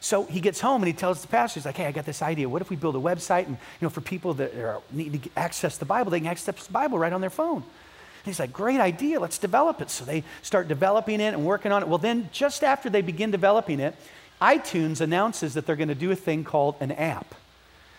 So 0.00 0.24
he 0.24 0.40
gets 0.40 0.60
home 0.60 0.82
and 0.82 0.86
he 0.86 0.92
tells 0.92 1.22
the 1.22 1.28
pastor, 1.28 1.60
he's 1.60 1.64
like, 1.64 1.76
hey, 1.76 1.86
I 1.86 1.92
got 1.92 2.04
this 2.04 2.20
idea. 2.20 2.48
What 2.48 2.60
if 2.60 2.68
we 2.68 2.76
build 2.76 2.94
a 2.96 2.98
website 2.98 3.46
and, 3.46 3.56
you 3.56 3.86
know, 3.86 3.88
for 3.88 4.02
people 4.02 4.34
that 4.34 4.54
are, 4.56 4.82
need 4.90 5.22
to 5.22 5.30
access 5.36 5.78
the 5.78 5.86
Bible, 5.86 6.10
they 6.10 6.18
can 6.18 6.28
access 6.28 6.66
the 6.66 6.72
Bible 6.72 6.98
right 6.98 7.12
on 7.12 7.22
their 7.22 7.30
phone. 7.30 7.62
And 7.62 8.26
he's 8.26 8.38
like, 8.38 8.52
great 8.52 8.80
idea, 8.80 9.18
let's 9.18 9.38
develop 9.38 9.80
it. 9.80 9.88
So 9.88 10.04
they 10.04 10.24
start 10.42 10.68
developing 10.68 11.20
it 11.20 11.32
and 11.32 11.46
working 11.46 11.72
on 11.72 11.82
it. 11.82 11.88
Well, 11.88 11.98
then 11.98 12.28
just 12.32 12.62
after 12.62 12.90
they 12.90 13.00
begin 13.00 13.30
developing 13.30 13.80
it, 13.80 13.96
iTunes 14.42 15.00
announces 15.00 15.54
that 15.54 15.64
they're 15.64 15.76
going 15.76 15.88
to 15.88 15.94
do 15.94 16.10
a 16.10 16.16
thing 16.16 16.44
called 16.44 16.74
an 16.80 16.92
app 16.92 17.34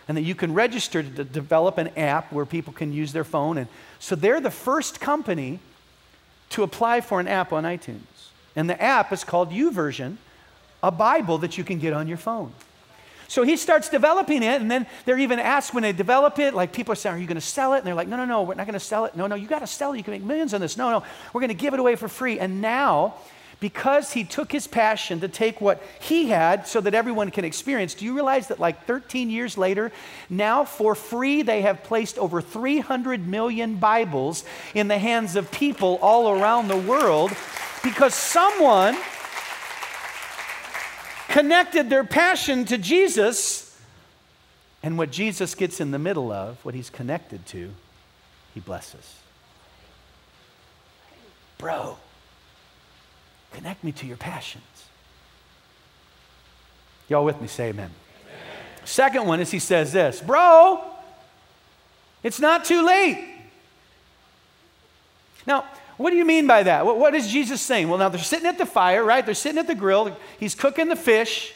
and 0.08 0.16
that 0.16 0.22
you 0.22 0.34
can 0.34 0.54
register 0.54 1.02
to 1.02 1.24
develop 1.24 1.78
an 1.78 1.88
app 1.96 2.32
where 2.32 2.46
people 2.46 2.72
can 2.72 2.92
use 2.92 3.12
their 3.12 3.24
phone. 3.24 3.58
And 3.58 3.68
so 3.98 4.14
they're 4.14 4.40
the 4.40 4.50
first 4.50 5.00
company 5.00 5.58
to 6.50 6.62
apply 6.62 7.00
for 7.00 7.18
an 7.18 7.26
app 7.26 7.52
on 7.52 7.64
iTunes. 7.64 8.00
And 8.54 8.70
the 8.70 8.80
app 8.80 9.12
is 9.12 9.24
called 9.24 9.50
YouVersion, 9.50 10.16
a 10.82 10.90
Bible 10.90 11.38
that 11.38 11.58
you 11.58 11.64
can 11.64 11.78
get 11.78 11.92
on 11.92 12.06
your 12.06 12.16
phone. 12.16 12.52
So 13.28 13.42
he 13.42 13.56
starts 13.56 13.88
developing 13.88 14.44
it, 14.44 14.60
and 14.60 14.70
then 14.70 14.86
they're 15.04 15.18
even 15.18 15.40
asked 15.40 15.74
when 15.74 15.82
they 15.82 15.92
develop 15.92 16.38
it, 16.38 16.54
like 16.54 16.72
people 16.72 16.92
are 16.92 16.96
saying, 16.96 17.16
Are 17.16 17.18
you 17.18 17.26
going 17.26 17.34
to 17.34 17.40
sell 17.40 17.74
it? 17.74 17.78
And 17.78 17.86
they're 17.86 17.94
like, 17.94 18.06
No, 18.06 18.16
no, 18.16 18.24
no, 18.24 18.42
we're 18.42 18.54
not 18.54 18.66
going 18.66 18.74
to 18.74 18.80
sell 18.80 19.04
it. 19.04 19.16
No, 19.16 19.26
no, 19.26 19.34
you 19.34 19.48
got 19.48 19.58
to 19.58 19.66
sell 19.66 19.92
it. 19.92 19.98
You 19.98 20.04
can 20.04 20.12
make 20.12 20.22
millions 20.22 20.54
on 20.54 20.60
this. 20.60 20.76
No, 20.76 20.90
no, 20.90 21.02
we're 21.32 21.40
going 21.40 21.48
to 21.48 21.54
give 21.54 21.74
it 21.74 21.80
away 21.80 21.96
for 21.96 22.06
free. 22.06 22.38
And 22.38 22.60
now 22.60 23.14
because 23.58 24.12
he 24.12 24.24
took 24.24 24.52
his 24.52 24.66
passion 24.66 25.20
to 25.20 25.28
take 25.28 25.60
what 25.60 25.82
he 26.00 26.28
had 26.28 26.66
so 26.66 26.80
that 26.80 26.94
everyone 26.94 27.30
can 27.30 27.44
experience. 27.44 27.94
Do 27.94 28.04
you 28.04 28.14
realize 28.14 28.48
that, 28.48 28.60
like 28.60 28.84
13 28.86 29.30
years 29.30 29.56
later, 29.56 29.92
now 30.28 30.64
for 30.64 30.94
free, 30.94 31.42
they 31.42 31.62
have 31.62 31.82
placed 31.82 32.18
over 32.18 32.42
300 32.42 33.26
million 33.26 33.76
Bibles 33.76 34.44
in 34.74 34.88
the 34.88 34.98
hands 34.98 35.36
of 35.36 35.50
people 35.50 35.98
all 36.02 36.30
around 36.30 36.68
the 36.68 36.76
world 36.76 37.32
because 37.82 38.14
someone 38.14 38.96
connected 41.28 41.88
their 41.88 42.04
passion 42.04 42.64
to 42.66 42.78
Jesus. 42.78 43.78
And 44.82 44.98
what 44.98 45.10
Jesus 45.10 45.54
gets 45.54 45.80
in 45.80 45.90
the 45.90 45.98
middle 45.98 46.30
of, 46.30 46.62
what 46.64 46.74
he's 46.74 46.90
connected 46.90 47.44
to, 47.46 47.70
he 48.54 48.60
blesses. 48.60 49.16
Bro, 51.58 51.96
Connect 53.56 53.82
me 53.82 53.90
to 53.92 54.06
your 54.06 54.18
passions. 54.18 54.64
Y'all 57.08 57.24
with 57.24 57.40
me? 57.40 57.48
Say 57.48 57.68
amen. 57.68 57.90
amen. 57.90 58.84
Second 58.84 59.26
one 59.26 59.40
is 59.40 59.50
he 59.50 59.58
says 59.58 59.92
this 59.92 60.20
Bro, 60.20 60.84
it's 62.22 62.38
not 62.38 62.66
too 62.66 62.84
late. 62.84 63.32
Now, 65.46 65.64
what 65.96 66.10
do 66.10 66.16
you 66.16 66.26
mean 66.26 66.46
by 66.46 66.64
that? 66.64 66.84
What, 66.84 66.98
what 66.98 67.14
is 67.14 67.28
Jesus 67.28 67.62
saying? 67.62 67.88
Well, 67.88 67.98
now 67.98 68.10
they're 68.10 68.20
sitting 68.20 68.46
at 68.46 68.58
the 68.58 68.66
fire, 68.66 69.02
right? 69.02 69.24
They're 69.24 69.34
sitting 69.34 69.58
at 69.58 69.66
the 69.66 69.74
grill. 69.74 70.14
He's 70.38 70.54
cooking 70.54 70.88
the 70.88 70.96
fish. 70.96 71.54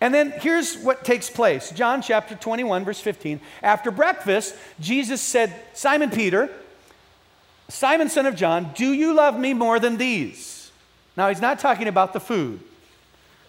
And 0.00 0.14
then 0.14 0.30
here's 0.30 0.76
what 0.78 1.04
takes 1.04 1.28
place 1.28 1.72
John 1.72 2.00
chapter 2.00 2.36
21, 2.36 2.84
verse 2.84 3.00
15. 3.00 3.40
After 3.60 3.90
breakfast, 3.90 4.54
Jesus 4.78 5.20
said, 5.20 5.52
Simon 5.72 6.10
Peter, 6.10 6.48
Simon, 7.68 8.08
son 8.08 8.26
of 8.26 8.36
John, 8.36 8.70
do 8.76 8.92
you 8.92 9.14
love 9.14 9.36
me 9.36 9.52
more 9.52 9.80
than 9.80 9.96
these? 9.96 10.51
Now, 11.16 11.28
he's 11.28 11.40
not 11.40 11.58
talking 11.58 11.88
about 11.88 12.12
the 12.12 12.20
food. 12.20 12.60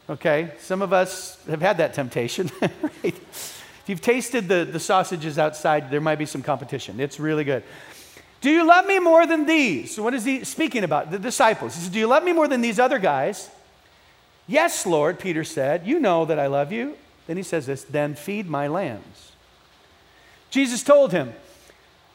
Okay? 0.09 0.51
Some 0.59 0.81
of 0.81 0.91
us 0.93 1.43
have 1.47 1.61
had 1.61 1.77
that 1.77 1.93
temptation. 1.93 2.51
right? 2.61 3.15
If 3.83 3.83
you've 3.87 4.01
tasted 4.01 4.47
the, 4.47 4.65
the 4.65 4.79
sausages 4.79 5.37
outside, 5.37 5.91
there 5.91 6.01
might 6.01 6.17
be 6.17 6.25
some 6.25 6.41
competition. 6.41 6.99
It's 6.99 7.19
really 7.19 7.43
good. 7.43 7.63
Do 8.41 8.49
you 8.49 8.65
love 8.65 8.85
me 8.85 8.99
more 8.99 9.25
than 9.25 9.45
these? 9.45 9.95
So 9.95 10.03
what 10.03 10.13
is 10.13 10.25
he 10.25 10.43
speaking 10.43 10.83
about? 10.83 11.11
The 11.11 11.19
disciples. 11.19 11.75
He 11.75 11.81
says, 11.81 11.89
Do 11.89 11.99
you 11.99 12.07
love 12.07 12.23
me 12.23 12.33
more 12.33 12.47
than 12.47 12.61
these 12.61 12.79
other 12.79 12.99
guys? 12.99 13.49
Yes, 14.47 14.85
Lord, 14.85 15.19
Peter 15.19 15.43
said. 15.43 15.87
You 15.87 15.99
know 15.99 16.25
that 16.25 16.39
I 16.39 16.47
love 16.47 16.71
you. 16.71 16.97
Then 17.27 17.37
he 17.37 17.43
says 17.43 17.65
this, 17.65 17.83
then 17.83 18.15
feed 18.15 18.49
my 18.49 18.67
lambs. 18.67 19.31
Jesus 20.49 20.83
told 20.83 21.11
him. 21.11 21.33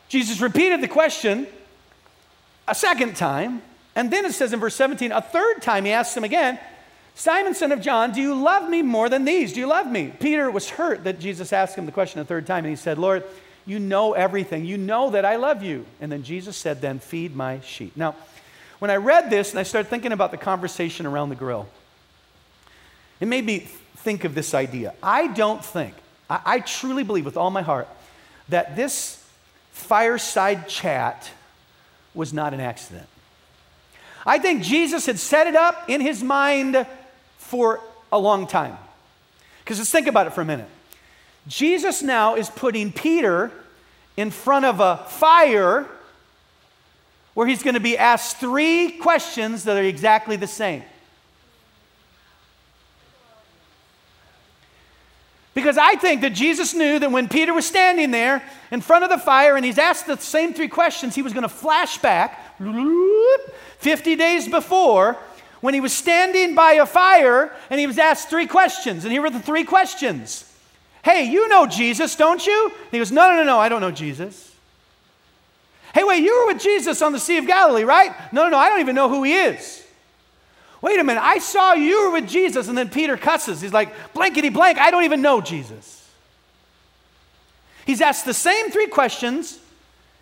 Jesus 0.09 0.41
repeated 0.41 0.81
the 0.81 0.89
question 0.89 1.47
a 2.67 2.75
second 2.75 3.17
time. 3.17 3.63
And 3.99 4.13
then 4.13 4.25
it 4.25 4.33
says 4.33 4.53
in 4.53 4.61
verse 4.61 4.77
17, 4.77 5.11
a 5.11 5.21
third 5.21 5.61
time 5.61 5.85
he 5.85 5.91
asks 5.91 6.17
him 6.17 6.23
again, 6.23 6.61
Simon, 7.17 7.53
son 7.53 7.73
of 7.73 7.81
John, 7.81 8.13
do 8.13 8.21
you 8.21 8.33
love 8.33 8.71
me 8.71 8.81
more 8.81 9.09
than 9.09 9.25
these? 9.25 9.53
Do 9.53 9.59
you 9.59 9.67
love 9.67 9.89
me? 9.91 10.13
Peter 10.21 10.53
was 10.53 10.71
hurt 10.71 11.03
that 11.03 11.19
Jesus 11.19 11.53
asked 11.53 11.75
him 11.75 11.85
the 11.85 11.91
question 11.91 12.21
a 12.21 12.25
third 12.25 12.47
time, 12.47 12.65
and 12.65 12.71
he 12.71 12.77
said, 12.77 12.97
Lord, 12.97 13.25
you 13.67 13.81
know 13.81 14.13
everything. 14.13 14.65
You 14.65 14.79
know 14.79 15.11
that 15.11 15.25
I 15.25 15.35
love 15.35 15.65
you. 15.65 15.85
And 16.01 16.13
then 16.13 16.23
Jesus 16.23 16.57
said, 16.57 16.81
Then 16.81 17.01
feed 17.01 17.35
my 17.35 17.59
sheep. 17.59 17.97
Now, 17.97 18.15
when 18.79 18.93
I 18.93 18.99
read 18.99 19.31
this 19.31 19.51
and 19.51 19.59
I 19.59 19.65
started 19.65 19.89
thinking 19.89 20.13
about 20.13 20.31
the 20.31 20.37
conversation 20.37 21.05
around 21.05 21.31
the 21.31 21.35
grill, 21.35 21.67
it 23.19 23.27
made 23.27 23.45
me 23.45 23.67
think 23.97 24.23
of 24.23 24.37
this 24.37 24.55
idea. 24.55 24.95
I 25.03 25.27
don't 25.27 25.65
think, 25.65 25.97
I, 26.31 26.41
I 26.47 26.61
truly 26.61 27.03
believe 27.03 27.25
with 27.25 27.37
all 27.37 27.51
my 27.51 27.63
heart, 27.63 27.89
that 28.49 28.77
this 28.77 29.29
fireside 29.73 30.69
chat 30.69 31.29
was 32.15 32.33
not 32.33 32.55
an 32.55 32.61
accident. 32.61 33.09
I 34.29 34.39
think 34.39 34.63
Jesus 34.63 35.07
had 35.07 35.19
set 35.19 35.47
it 35.47 35.57
up 35.57 35.89
in 35.89 36.03
his 36.03 36.23
mind 36.23 36.87
for 37.39 37.81
a 38.13 38.19
long 38.19 38.47
time. 38.47 38.77
Because 39.65 39.79
let's 39.79 39.91
think 39.91 40.07
about 40.07 40.27
it 40.27 40.35
for 40.35 40.43
a 40.43 40.45
minute. 40.45 40.69
Jesus 41.47 42.03
now 42.03 42.35
is 42.35 42.51
putting 42.51 42.93
Peter 42.93 43.51
in 44.19 44.31
front 44.31 44.67
of 44.67 44.81
a 44.81 44.99
fire 45.09 45.87
where 47.33 47.47
he's 47.47 47.63
going 47.63 47.73
to 47.73 47.81
be 47.81 47.97
asked 47.97 48.37
three 48.37 48.99
questions 48.99 49.65
that 49.65 49.79
are 49.79 49.83
exactly 49.83 50.37
the 50.37 50.47
same. 50.47 50.83
Because 55.55 55.79
I 55.79 55.95
think 55.95 56.21
that 56.21 56.35
Jesus 56.35 56.75
knew 56.75 56.99
that 56.99 57.11
when 57.11 57.29
Peter 57.29 57.55
was 57.55 57.67
standing 57.67 58.11
there 58.11 58.43
in 58.71 58.83
front 58.83 59.05
of 59.05 59.11
the 59.11 59.19
fire 59.19 59.57
and 59.57 59.65
he's 59.65 59.79
asked 59.79 60.07
the 60.07 60.19
same 60.19 60.53
three 60.53 60.69
questions, 60.69 61.15
he 61.15 61.23
was 61.23 61.33
going 61.33 61.45
to 61.45 61.49
flash 61.49 61.97
back 61.97 62.45
50 63.79 64.17
days 64.17 64.49
before 64.49 65.17
when 65.61 65.75
he 65.75 65.81
was 65.81 65.93
standing 65.93 66.55
by 66.55 66.75
a 66.75 66.87
fire 66.87 67.53
and 67.71 67.81
he 67.81 67.87
was 67.87 67.99
asked 67.99 68.29
three 68.29 68.47
questions. 68.47 69.05
And 69.05 69.13
here 69.13 69.23
were 69.23 69.31
the 69.31 69.41
three 69.41 69.65
questions 69.65 70.45
Hey, 71.05 71.25
you 71.25 71.49
know 71.49 71.67
Jesus, 71.67 72.17
don't 72.17 72.45
you? 72.45 72.73
And 72.75 72.91
he 72.91 72.99
goes, 72.99 73.13
No, 73.13 73.31
no, 73.31 73.37
no, 73.37 73.45
no, 73.45 73.59
I 73.59 73.69
don't 73.69 73.81
know 73.81 73.91
Jesus. 73.91 74.55
Hey, 75.95 76.05
wait, 76.05 76.23
you 76.23 76.41
were 76.41 76.53
with 76.53 76.63
Jesus 76.63 77.01
on 77.01 77.13
the 77.13 77.19
Sea 77.19 77.39
of 77.39 77.47
Galilee, 77.47 77.85
right? 77.85 78.15
No, 78.33 78.45
no, 78.45 78.51
no, 78.51 78.59
I 78.59 78.69
don't 78.69 78.81
even 78.81 78.95
know 78.95 79.09
who 79.09 79.23
he 79.23 79.35
is. 79.35 79.85
Wait 80.83 81.01
a 81.01 81.05
minute, 81.05 81.23
I 81.23 81.39
saw 81.39 81.73
you 81.73 82.05
were 82.05 82.13
with 82.13 82.29
Jesus, 82.29 82.69
and 82.69 82.77
then 82.77 82.89
Peter 82.89 83.17
cusses. 83.17 83.61
He's 83.61 83.73
like, 83.73 84.13
blankety 84.13 84.49
blank, 84.49 84.79
I 84.79 84.91
don't 84.91 85.05
even 85.05 85.23
know 85.23 85.41
Jesus. 85.41 86.07
He's 87.87 88.01
asked 88.01 88.27
the 88.27 88.35
same 88.35 88.71
three 88.71 88.87
questions 88.87 89.59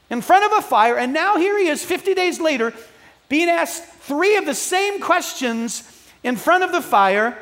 in 0.08 0.22
front 0.22 0.50
of 0.50 0.58
a 0.58 0.62
fire, 0.62 0.96
and 0.96 1.12
now 1.12 1.36
here 1.36 1.58
he 1.58 1.66
is 1.66 1.84
50 1.84 2.14
days 2.14 2.40
later 2.40 2.72
being 3.28 3.48
asked 3.48 3.84
three 3.84 4.36
of 4.36 4.46
the 4.46 4.54
same 4.54 5.00
questions 5.00 5.82
in 6.22 6.36
front 6.36 6.64
of 6.64 6.72
the 6.72 6.82
fire. 6.82 7.36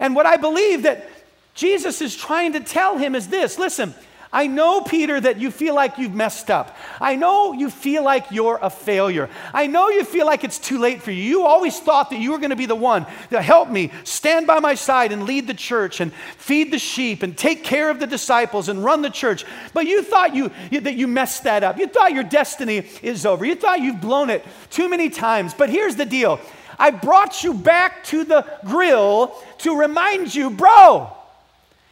And 0.00 0.14
what 0.14 0.26
I 0.26 0.36
believe 0.36 0.82
that 0.82 1.08
Jesus 1.54 2.00
is 2.00 2.16
trying 2.16 2.52
to 2.52 2.60
tell 2.60 2.98
him 2.98 3.14
is 3.14 3.28
this 3.28 3.58
listen, 3.58 3.94
I 4.30 4.46
know, 4.46 4.82
Peter, 4.82 5.18
that 5.18 5.38
you 5.38 5.50
feel 5.50 5.74
like 5.74 5.96
you've 5.96 6.14
messed 6.14 6.50
up. 6.50 6.76
I 7.00 7.16
know 7.16 7.54
you 7.54 7.70
feel 7.70 8.04
like 8.04 8.30
you're 8.30 8.58
a 8.60 8.68
failure. 8.68 9.30
I 9.54 9.66
know 9.66 9.88
you 9.88 10.04
feel 10.04 10.26
like 10.26 10.44
it's 10.44 10.58
too 10.58 10.78
late 10.78 11.02
for 11.02 11.10
you. 11.10 11.22
You 11.22 11.46
always 11.46 11.80
thought 11.80 12.10
that 12.10 12.20
you 12.20 12.32
were 12.32 12.38
going 12.38 12.50
to 12.50 12.56
be 12.56 12.66
the 12.66 12.74
one 12.74 13.06
to 13.30 13.40
help 13.40 13.70
me 13.70 13.90
stand 14.04 14.46
by 14.46 14.60
my 14.60 14.74
side 14.74 15.12
and 15.12 15.24
lead 15.24 15.46
the 15.46 15.54
church 15.54 16.00
and 16.00 16.12
feed 16.36 16.70
the 16.70 16.78
sheep 16.78 17.22
and 17.22 17.38
take 17.38 17.64
care 17.64 17.88
of 17.88 18.00
the 18.00 18.06
disciples 18.06 18.68
and 18.68 18.84
run 18.84 19.00
the 19.00 19.08
church. 19.08 19.46
But 19.72 19.86
you 19.86 20.02
thought 20.02 20.34
you, 20.34 20.50
you 20.70 20.80
that 20.80 20.96
you 20.96 21.06
messed 21.06 21.44
that 21.44 21.64
up. 21.64 21.78
You 21.78 21.86
thought 21.86 22.12
your 22.12 22.24
destiny 22.24 22.86
is 23.02 23.24
over. 23.24 23.46
You 23.46 23.54
thought 23.54 23.80
you've 23.80 24.02
blown 24.02 24.28
it 24.28 24.44
too 24.68 24.90
many 24.90 25.08
times. 25.08 25.54
But 25.54 25.70
here's 25.70 25.96
the 25.96 26.04
deal 26.04 26.38
I 26.78 26.90
brought 26.90 27.42
you 27.42 27.54
back 27.54 28.04
to 28.04 28.24
the 28.24 28.44
grill 28.66 29.34
to 29.58 29.78
remind 29.78 30.34
you, 30.34 30.50
bro, 30.50 31.10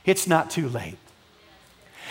it's 0.05 0.27
not 0.27 0.51
too 0.51 0.69
late. 0.69 0.99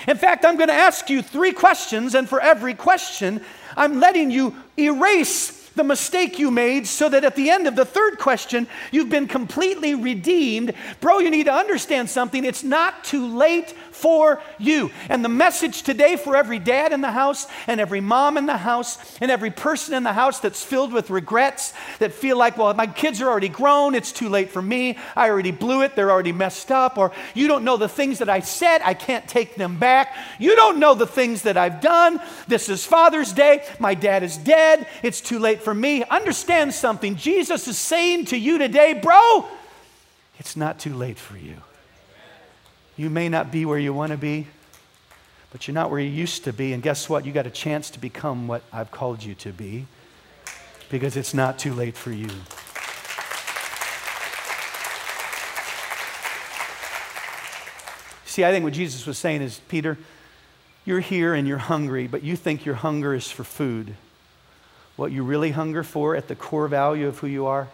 In 0.07 0.17
fact, 0.17 0.45
I'm 0.45 0.55
going 0.57 0.69
to 0.69 0.73
ask 0.73 1.09
you 1.09 1.21
three 1.21 1.51
questions, 1.51 2.15
and 2.15 2.29
for 2.29 2.39
every 2.39 2.73
question, 2.73 3.41
I'm 3.75 3.99
letting 3.99 4.31
you 4.31 4.55
erase 4.77 5.54
the 5.75 5.83
mistake 5.83 6.39
you 6.39 6.51
made 6.51 6.88
so 6.88 7.09
that 7.09 7.23
at 7.23 7.35
the 7.35 7.49
end 7.49 7.67
of 7.67 7.75
the 7.75 7.85
third 7.85 8.17
question, 8.17 8.67
you've 8.91 9.09
been 9.09 9.27
completely 9.27 9.95
redeemed. 9.95 10.73
Bro, 11.01 11.19
you 11.19 11.29
need 11.29 11.45
to 11.45 11.53
understand 11.53 12.09
something. 12.09 12.43
It's 12.43 12.63
not 12.63 13.03
too 13.03 13.27
late 13.27 13.73
for 13.91 14.41
you. 14.57 14.91
And 15.09 15.23
the 15.23 15.29
message 15.29 15.83
today 15.83 16.17
for 16.17 16.35
every 16.35 16.59
dad 16.59 16.91
in 16.91 17.01
the 17.01 17.11
house 17.11 17.47
and 17.67 17.79
every 17.79 18.01
mom 18.01 18.38
in 18.38 18.45
the 18.45 18.57
house 18.57 19.17
and 19.21 19.31
every 19.31 19.51
person 19.51 19.93
in 19.93 20.03
the 20.03 20.13
house 20.13 20.39
that's 20.39 20.63
filled 20.63 20.91
with 20.91 21.09
regrets 21.09 21.73
that 21.99 22.11
feel 22.11 22.38
like, 22.38 22.57
well, 22.57 22.73
my 22.73 22.88
kids 22.88 23.21
are 23.21 23.29
already 23.29 23.49
grown. 23.49 23.95
It's 23.95 24.11
too 24.11 24.29
late 24.29 24.49
for 24.49 24.61
me. 24.61 24.97
I 25.15 25.29
already 25.29 25.51
blew 25.51 25.81
it. 25.81 25.95
They're 25.95 26.11
already 26.11 26.33
messed 26.33 26.71
up. 26.71 26.97
Or 26.97 27.11
you 27.33 27.47
don't 27.47 27.63
know 27.63 27.77
the 27.77 27.89
things 27.89 28.19
that 28.19 28.29
I 28.29 28.41
said. 28.41 28.81
I 28.83 28.93
can't 28.93 29.27
take 29.27 29.55
them 29.55 29.77
back. 29.77 30.15
You 30.39 30.55
don't 30.55 30.79
know 30.79 30.93
the 30.93 31.07
things 31.07 31.43
that 31.43 31.57
I've 31.57 31.81
done. 31.81 32.19
This 32.47 32.69
is 32.69 32.85
Father's 32.85 33.33
Day. 33.33 33.65
My 33.79 33.93
dad 33.93 34.23
is 34.23 34.38
dead. 34.38 34.88
It's 35.03 35.21
too 35.21 35.39
late 35.39 35.61
for 35.65 35.73
me. 35.73 36.04
Understand 36.04 36.73
something. 36.73 37.17
Jesus 37.17 37.67
is 37.67 37.78
saying 37.78 38.25
to 38.25 38.38
you 38.38 38.58
today, 38.58 38.93
bro, 38.93 39.45
it's 40.39 40.56
not 40.56 40.80
too 40.80 40.93
late 40.93 41.17
for 41.17 41.38
you. 41.38 41.58
You 42.95 43.10
may 43.10 43.28
not 43.28 43.51
be 43.51 43.65
where 43.65 43.80
you 43.80 43.93
want 43.93 44.12
to 44.12 44.17
be, 44.17 44.47
but 45.51 45.67
you're 45.67 45.73
not 45.73 45.89
where 45.89 45.99
you 45.99 46.10
used 46.10 46.45
to 46.45 46.54
be. 46.54 46.71
And 46.71 46.82
guess 46.82 47.10
what? 47.10 47.25
You 47.25 47.34
got 47.34 47.47
a 47.47 47.51
chance 47.51 47.89
to 47.89 47.99
become 47.99 48.47
what 48.47 48.62
I've 48.71 48.91
called 48.91 49.23
you 49.23 49.34
to 49.36 49.51
be 49.51 49.88
because 50.89 51.17
it's 51.17 51.34
not 51.34 51.60
too 51.60 51.73
late 51.73 51.97
for 51.97 52.12
you. 52.12 52.30
See, 58.25 58.45
I 58.45 58.51
think 58.51 58.63
what 58.63 58.73
Jesus 58.73 59.08
was 59.08 59.17
saying 59.17 59.41
is, 59.41 59.60
Peter, 59.67 59.97
you're 60.86 60.99
here 60.99 61.34
and 61.34 61.47
you're 61.47 61.58
hungry, 61.58 62.06
but 62.06 62.21
you 62.21 62.36
think 62.36 62.65
your 62.65 62.75
hunger 62.75 63.15
is 63.15 63.32
for 63.32 63.43
food. 63.43 63.95
What 64.95 65.12
you 65.12 65.23
really 65.23 65.51
hunger 65.51 65.84
for 65.84 66.15
at 66.15 66.27
the 66.27 66.36
core 66.36 66.67
value 66.67 67.08
of 67.08 67.19
who 67.19 67.27
you 67.27 67.45
are 67.45 67.67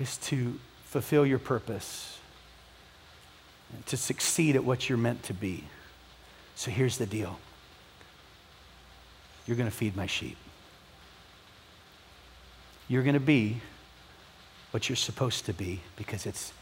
is 0.00 0.16
to 0.18 0.58
fulfill 0.84 1.24
your 1.24 1.38
purpose 1.38 2.14
to 3.86 3.96
succeed 3.96 4.56
at 4.56 4.64
what 4.64 4.88
you're 4.88 4.98
meant 4.98 5.22
to 5.24 5.34
be. 5.34 5.64
So 6.54 6.70
here's 6.70 6.98
the 6.98 7.06
deal 7.06 7.38
you're 9.46 9.56
going 9.56 9.68
to 9.68 9.76
feed 9.76 9.94
my 9.94 10.06
sheep. 10.06 10.38
You're 12.88 13.02
going 13.02 13.14
to 13.14 13.20
be 13.20 13.60
what 14.70 14.88
you're 14.88 14.96
supposed 14.96 15.46
to 15.46 15.52
be 15.52 15.80
because 15.96 16.26
it's, 16.26 16.52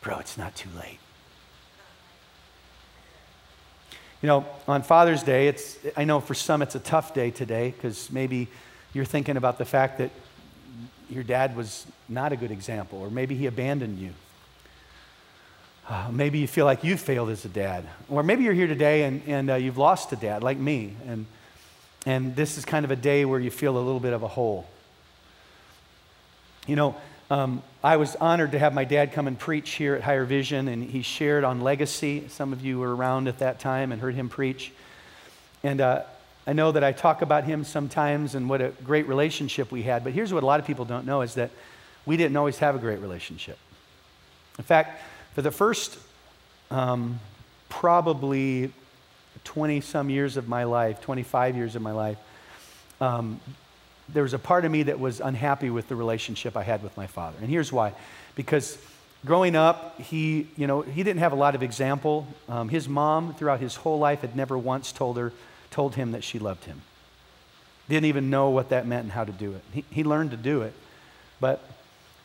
bro, 0.00 0.18
it's 0.18 0.36
not 0.36 0.54
too 0.54 0.68
late. 0.78 0.98
You 4.22 4.28
know, 4.28 4.46
on 4.68 4.84
Father's 4.84 5.24
Day, 5.24 5.48
it's, 5.48 5.76
I 5.96 6.04
know 6.04 6.20
for 6.20 6.34
some 6.34 6.62
it's 6.62 6.76
a 6.76 6.80
tough 6.80 7.12
day 7.12 7.32
today 7.32 7.72
because 7.72 8.10
maybe 8.12 8.46
you're 8.94 9.04
thinking 9.04 9.36
about 9.36 9.58
the 9.58 9.64
fact 9.64 9.98
that 9.98 10.10
your 11.10 11.24
dad 11.24 11.56
was 11.56 11.84
not 12.08 12.30
a 12.30 12.36
good 12.36 12.52
example, 12.52 13.00
or 13.00 13.10
maybe 13.10 13.34
he 13.34 13.46
abandoned 13.46 13.98
you. 13.98 14.12
Uh, 15.88 16.08
maybe 16.12 16.38
you 16.38 16.46
feel 16.46 16.64
like 16.64 16.84
you 16.84 16.96
failed 16.96 17.30
as 17.30 17.44
a 17.44 17.48
dad. 17.48 17.84
Or 18.08 18.22
maybe 18.22 18.44
you're 18.44 18.54
here 18.54 18.68
today 18.68 19.02
and, 19.02 19.22
and 19.26 19.50
uh, 19.50 19.54
you've 19.56 19.76
lost 19.76 20.12
a 20.12 20.16
dad, 20.16 20.44
like 20.44 20.56
me. 20.56 20.94
And, 21.08 21.26
and 22.06 22.36
this 22.36 22.56
is 22.56 22.64
kind 22.64 22.84
of 22.84 22.92
a 22.92 22.96
day 22.96 23.24
where 23.24 23.40
you 23.40 23.50
feel 23.50 23.76
a 23.76 23.80
little 23.80 23.98
bit 23.98 24.12
of 24.12 24.22
a 24.22 24.28
hole. 24.28 24.68
You 26.68 26.76
know, 26.76 26.94
um, 27.30 27.62
I 27.82 27.96
was 27.96 28.16
honored 28.16 28.52
to 28.52 28.58
have 28.58 28.74
my 28.74 28.84
dad 28.84 29.12
come 29.12 29.26
and 29.26 29.38
preach 29.38 29.70
here 29.70 29.94
at 29.94 30.02
Higher 30.02 30.24
Vision, 30.24 30.68
and 30.68 30.82
he 30.82 31.02
shared 31.02 31.44
on 31.44 31.60
legacy. 31.60 32.28
Some 32.28 32.52
of 32.52 32.64
you 32.64 32.78
were 32.78 32.94
around 32.94 33.28
at 33.28 33.38
that 33.38 33.58
time 33.58 33.92
and 33.92 34.00
heard 34.00 34.14
him 34.14 34.28
preach. 34.28 34.72
And 35.62 35.80
uh, 35.80 36.02
I 36.46 36.52
know 36.52 36.72
that 36.72 36.82
I 36.82 36.92
talk 36.92 37.22
about 37.22 37.44
him 37.44 37.64
sometimes 37.64 38.34
and 38.34 38.48
what 38.48 38.60
a 38.60 38.70
great 38.84 39.06
relationship 39.06 39.70
we 39.70 39.82
had, 39.82 40.04
but 40.04 40.12
here's 40.12 40.32
what 40.32 40.42
a 40.42 40.46
lot 40.46 40.60
of 40.60 40.66
people 40.66 40.84
don't 40.84 41.06
know 41.06 41.22
is 41.22 41.34
that 41.34 41.50
we 42.04 42.16
didn't 42.16 42.36
always 42.36 42.58
have 42.58 42.74
a 42.74 42.78
great 42.78 43.00
relationship. 43.00 43.58
In 44.58 44.64
fact, 44.64 45.00
for 45.34 45.42
the 45.42 45.50
first 45.50 45.98
um, 46.70 47.20
probably 47.68 48.72
20 49.44 49.80
some 49.80 50.10
years 50.10 50.36
of 50.36 50.48
my 50.48 50.64
life, 50.64 51.00
25 51.00 51.56
years 51.56 51.76
of 51.76 51.82
my 51.82 51.92
life, 51.92 52.18
um, 53.00 53.40
there 54.12 54.22
was 54.22 54.34
a 54.34 54.38
part 54.38 54.64
of 54.64 54.70
me 54.70 54.84
that 54.84 54.98
was 55.00 55.20
unhappy 55.20 55.70
with 55.70 55.88
the 55.88 55.96
relationship 55.96 56.56
I 56.56 56.62
had 56.62 56.82
with 56.82 56.96
my 56.96 57.06
father. 57.06 57.36
And 57.40 57.48
here's 57.48 57.72
why 57.72 57.92
because 58.34 58.78
growing 59.24 59.56
up, 59.56 60.00
he, 60.00 60.48
you 60.56 60.66
know, 60.66 60.82
he 60.82 61.02
didn't 61.02 61.20
have 61.20 61.32
a 61.32 61.36
lot 61.36 61.54
of 61.54 61.62
example. 61.62 62.26
Um, 62.48 62.68
his 62.68 62.88
mom, 62.88 63.34
throughout 63.34 63.60
his 63.60 63.76
whole 63.76 63.98
life, 63.98 64.20
had 64.20 64.36
never 64.36 64.56
once 64.56 64.92
told 64.92 65.16
her, 65.16 65.32
told 65.70 65.94
him 65.94 66.12
that 66.12 66.24
she 66.24 66.38
loved 66.38 66.64
him. 66.64 66.80
Didn't 67.88 68.06
even 68.06 68.30
know 68.30 68.50
what 68.50 68.70
that 68.70 68.86
meant 68.86 69.04
and 69.04 69.12
how 69.12 69.24
to 69.24 69.32
do 69.32 69.52
it. 69.52 69.62
He, 69.72 69.84
he 69.90 70.04
learned 70.04 70.30
to 70.30 70.36
do 70.36 70.62
it. 70.62 70.72
But, 71.40 71.62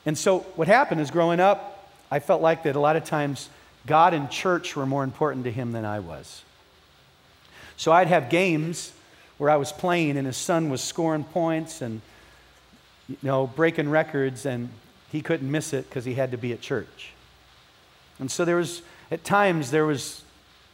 and 0.06 0.18
so 0.18 0.40
what 0.56 0.68
happened 0.68 1.02
is 1.02 1.12
growing 1.12 1.40
up, 1.40 1.90
I 2.10 2.20
felt 2.20 2.42
like 2.42 2.64
that 2.64 2.76
a 2.76 2.80
lot 2.80 2.96
of 2.96 3.04
times 3.04 3.50
God 3.86 4.14
and 4.14 4.30
church 4.30 4.76
were 4.76 4.86
more 4.86 5.04
important 5.04 5.46
to 5.46 5.52
him 5.52 5.72
than 5.72 5.86
I 5.86 6.00
was. 6.00 6.44
So 7.76 7.92
I'd 7.92 8.08
have 8.08 8.30
games 8.30 8.92
where 9.38 9.50
I 9.50 9.58
was 9.58 9.72
playing 9.72 10.18
and 10.18 10.26
his 10.26 10.38
son 10.38 10.70
was 10.70 10.82
scoring 10.82 11.24
points 11.24 11.82
and, 11.82 12.02
you 13.08 13.18
know, 13.22 13.48
breaking 13.48 13.90
records 13.90 14.46
and 14.46 14.70
he 15.12 15.22
couldn't 15.22 15.50
miss 15.50 15.74
it 15.74 15.90
because 15.90 16.06
he 16.06 16.16
had 16.16 16.32
to 16.32 16.38
be 16.38 16.54
at 16.54 16.62
church. 16.62 17.14
And 18.20 18.32
so 18.32 18.46
there 18.46 18.56
was, 18.56 18.82
at 19.12 19.24
times, 19.24 19.72
there 19.72 19.86
was, 19.86 20.24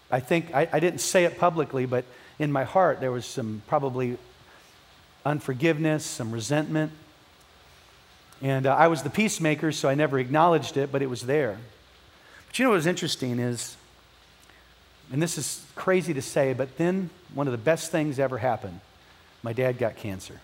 I 0.10 0.19
think, 0.19 0.54
I, 0.54 0.67
I 0.71 0.80
didn't 0.80 1.02
say 1.02 1.26
it 1.26 1.38
publicly, 1.38 1.86
but 1.86 2.06
in 2.39 2.52
my 2.52 2.63
heart, 2.63 2.99
there 2.99 3.12
was 3.12 3.26
some 3.26 3.62
probably 3.67 4.17
unforgiveness, 5.26 6.06
some 6.06 6.32
resentment. 6.32 6.91
And 8.41 8.65
uh, 8.65 8.76
I 8.76 8.88
was 8.88 9.04
the 9.04 9.10
peacemaker, 9.10 9.71
so 9.71 9.88
I 9.89 9.95
never 9.95 10.19
acknowledged 10.19 10.78
it, 10.78 10.91
but 10.91 11.02
it 11.02 11.10
was 11.10 11.23
there. 11.23 11.58
But 12.47 12.60
you 12.60 12.65
know 12.65 12.71
what 12.71 12.76
was 12.76 12.88
interesting 12.88 13.39
is, 13.39 13.76
and 15.12 15.22
this 15.22 15.38
is 15.38 15.66
crazy 15.76 16.13
to 16.13 16.22
say, 16.22 16.54
but 16.54 16.78
then 16.78 17.10
one 17.34 17.48
of 17.48 17.52
the 17.52 17.58
best 17.58 17.92
things 17.92 18.20
ever 18.20 18.38
happened. 18.38 18.80
My 19.42 19.54
dad 19.54 19.78
got 19.78 19.96
cancer. 19.96 20.39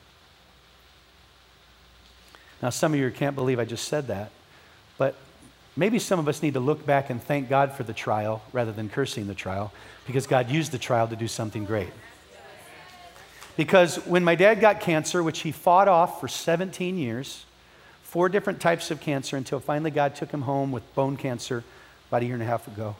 Now, 2.61 2.69
some 2.69 2.93
of 2.93 2.99
you 2.99 3.09
can't 3.11 3.35
believe 3.35 3.59
I 3.59 3.65
just 3.65 3.87
said 3.87 4.07
that, 4.07 4.31
but 4.97 5.15
maybe 5.77 5.97
some 5.97 6.19
of 6.19 6.27
us 6.27 6.43
need 6.43 6.55
to 6.55 6.59
look 6.59 6.85
back 6.85 7.09
and 7.09 7.23
thank 7.23 7.47
God 7.49 7.71
for 7.71 7.83
the 7.83 7.93
trial 7.93 8.41
rather 8.51 8.73
than 8.73 8.89
cursing 8.89 9.27
the 9.27 9.33
trial 9.33 9.71
because 10.05 10.27
God 10.27 10.49
used 10.49 10.71
the 10.71 10.77
trial 10.77 11.07
to 11.07 11.15
do 11.15 11.27
something 11.27 11.63
great. 11.63 11.89
Because 13.55 13.97
when 14.05 14.23
my 14.23 14.35
dad 14.35 14.61
got 14.61 14.81
cancer, 14.81 15.23
which 15.23 15.39
he 15.39 15.51
fought 15.51 15.87
off 15.87 16.19
for 16.19 16.27
17 16.27 16.97
years, 16.97 17.45
four 18.03 18.27
different 18.27 18.59
types 18.59 18.91
of 18.91 18.99
cancer 18.99 19.37
until 19.37 19.59
finally 19.59 19.91
God 19.91 20.15
took 20.15 20.31
him 20.31 20.41
home 20.41 20.71
with 20.71 20.95
bone 20.95 21.15
cancer 21.15 21.63
about 22.09 22.23
a 22.23 22.25
year 22.25 22.33
and 22.33 22.43
a 22.43 22.45
half 22.45 22.67
ago, 22.67 22.95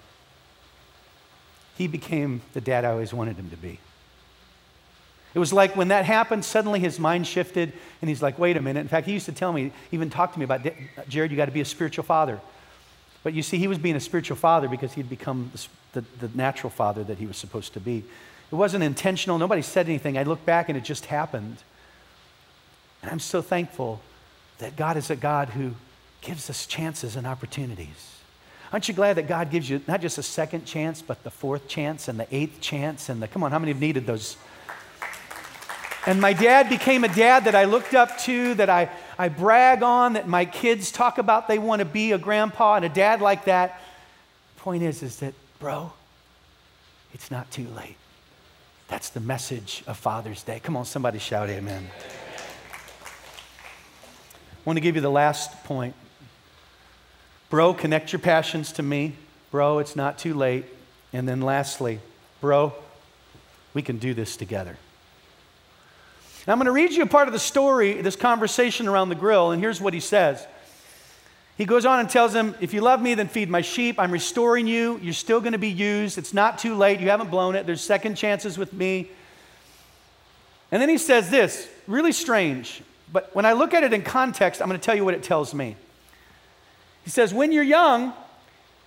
he 1.79 1.87
became 1.87 2.41
the 2.51 2.59
dad 2.59 2.83
I 2.83 2.89
always 2.89 3.13
wanted 3.13 3.37
him 3.37 3.49
to 3.51 3.55
be. 3.55 3.79
It 5.33 5.39
was 5.39 5.53
like 5.53 5.77
when 5.77 5.87
that 5.87 6.03
happened, 6.03 6.43
suddenly 6.43 6.81
his 6.81 6.99
mind 6.99 7.25
shifted, 7.25 7.71
and 8.01 8.09
he's 8.09 8.21
like, 8.21 8.37
wait 8.37 8.57
a 8.57 8.61
minute. 8.61 8.81
In 8.81 8.89
fact, 8.89 9.07
he 9.07 9.13
used 9.13 9.27
to 9.27 9.31
tell 9.31 9.53
me, 9.53 9.71
even 9.93 10.09
talk 10.09 10.33
to 10.33 10.39
me 10.39 10.43
about, 10.43 10.61
Jared, 11.07 11.31
you 11.31 11.37
got 11.37 11.45
to 11.45 11.53
be 11.53 11.61
a 11.61 11.65
spiritual 11.65 12.03
father. 12.03 12.41
But 13.23 13.33
you 13.33 13.41
see, 13.41 13.57
he 13.57 13.69
was 13.69 13.77
being 13.77 13.95
a 13.95 13.99
spiritual 14.01 14.35
father 14.35 14.67
because 14.67 14.91
he'd 14.91 15.09
become 15.09 15.51
the, 15.53 16.01
the, 16.01 16.27
the, 16.27 16.37
natural 16.37 16.69
father 16.69 17.01
that 17.05 17.17
he 17.17 17.25
was 17.25 17.37
supposed 17.37 17.71
to 17.73 17.79
be. 17.79 18.03
It 18.51 18.55
wasn't 18.55 18.83
intentional. 18.83 19.37
Nobody 19.37 19.61
said 19.61 19.87
anything. 19.87 20.17
I 20.17 20.23
look 20.23 20.43
back 20.45 20.67
and 20.67 20.77
it 20.77 20.83
just 20.83 21.05
happened. 21.05 21.59
And 23.01 23.09
I'm 23.09 23.19
so 23.19 23.41
thankful 23.41 24.01
that 24.57 24.75
God 24.75 24.97
is 24.97 25.09
a 25.09 25.15
God 25.15 25.49
who 25.49 25.75
gives 26.19 26.49
us 26.49 26.65
chances 26.65 27.15
and 27.15 27.25
opportunities. 27.25 28.18
Aren't 28.71 28.87
you 28.87 28.93
glad 28.93 29.17
that 29.17 29.27
God 29.27 29.49
gives 29.49 29.67
you 29.69 29.81
not 29.87 29.99
just 29.99 30.17
a 30.19 30.23
second 30.23 30.65
chance, 30.65 31.01
but 31.01 31.23
the 31.23 31.31
fourth 31.31 31.67
chance 31.67 32.07
and 32.07 32.19
the 32.19 32.27
eighth 32.35 32.61
chance 32.61 33.09
and 33.09 33.21
the, 33.21 33.27
come 33.27 33.43
on, 33.43 33.51
how 33.51 33.57
many 33.57 33.71
have 33.71 33.81
needed 33.81 34.05
those? 34.05 34.37
And 36.05 36.21
my 36.21 36.33
dad 36.33 36.69
became 36.69 37.03
a 37.03 37.07
dad 37.07 37.45
that 37.45 37.55
I 37.55 37.65
looked 37.65 37.93
up 37.93 38.17
to, 38.19 38.53
that 38.55 38.69
I, 38.69 38.89
I 39.17 39.29
brag 39.29 39.83
on, 39.83 40.13
that 40.13 40.27
my 40.27 40.45
kids 40.45 40.91
talk 40.91 41.17
about 41.17 41.47
they 41.47 41.59
want 41.59 41.79
to 41.79 41.85
be 41.85 42.11
a 42.11 42.17
grandpa 42.17 42.75
and 42.75 42.85
a 42.85 42.89
dad 42.89 43.21
like 43.21 43.45
that. 43.45 43.81
Point 44.57 44.83
is, 44.83 45.03
is 45.03 45.17
that, 45.17 45.33
bro, 45.59 45.91
it's 47.13 47.31
not 47.31 47.49
too 47.51 47.67
late. 47.75 47.97
That's 48.87 49.09
the 49.09 49.19
message 49.19 49.83
of 49.87 49.97
Father's 49.97 50.43
Day. 50.43 50.59
Come 50.59 50.77
on, 50.77 50.85
somebody 50.85 51.19
shout 51.19 51.49
amen. 51.49 51.89
I 54.51 54.61
want 54.63 54.77
to 54.77 54.81
give 54.81 54.95
you 54.95 55.01
the 55.01 55.11
last 55.11 55.63
point. 55.63 55.95
Bro, 57.49 57.75
connect 57.75 58.13
your 58.13 58.19
passions 58.19 58.71
to 58.73 58.83
me. 58.83 59.13
Bro, 59.51 59.79
it's 59.79 59.95
not 59.95 60.19
too 60.19 60.33
late. 60.33 60.65
And 61.11 61.27
then 61.27 61.41
lastly, 61.41 61.99
bro, 62.41 62.73
we 63.73 63.81
can 63.81 63.97
do 63.97 64.13
this 64.13 64.37
together. 64.37 64.77
Now, 66.45 66.53
I'm 66.53 66.59
going 66.59 66.65
to 66.65 66.71
read 66.71 66.91
you 66.91 67.03
a 67.03 67.07
part 67.07 67.27
of 67.27 67.33
the 67.33 67.39
story, 67.39 68.01
this 68.01 68.15
conversation 68.15 68.87
around 68.87 69.09
the 69.09 69.15
grill, 69.15 69.51
and 69.51 69.61
here's 69.61 69.81
what 69.81 69.93
he 69.93 69.99
says. 69.99 70.45
He 71.57 71.65
goes 71.65 71.85
on 71.85 71.99
and 71.99 72.09
tells 72.09 72.33
him, 72.33 72.55
If 72.61 72.73
you 72.73 72.81
love 72.81 73.01
me, 73.01 73.15
then 73.15 73.27
feed 73.27 73.49
my 73.49 73.61
sheep. 73.61 73.99
I'm 73.99 74.11
restoring 74.11 74.65
you. 74.65 74.99
You're 75.03 75.13
still 75.13 75.41
going 75.41 75.51
to 75.51 75.59
be 75.59 75.69
used. 75.69 76.17
It's 76.17 76.33
not 76.33 76.57
too 76.57 76.75
late. 76.75 76.99
You 77.01 77.09
haven't 77.09 77.29
blown 77.29 77.55
it. 77.55 77.65
There's 77.65 77.81
second 77.81 78.15
chances 78.15 78.57
with 78.57 78.71
me. 78.71 79.09
And 80.71 80.81
then 80.81 80.89
he 80.89 80.97
says 80.97 81.29
this 81.29 81.67
really 81.87 82.11
strange, 82.11 82.81
but 83.11 83.33
when 83.35 83.45
I 83.45 83.53
look 83.53 83.73
at 83.73 83.83
it 83.83 83.91
in 83.91 84.03
context, 84.03 84.61
I'm 84.61 84.67
going 84.67 84.79
to 84.79 84.85
tell 84.85 84.95
you 84.95 85.03
what 85.03 85.15
it 85.15 85.23
tells 85.23 85.53
me. 85.53 85.75
He 87.03 87.09
says, 87.09 87.33
When 87.33 87.51
you're 87.51 87.63
young, 87.63 88.13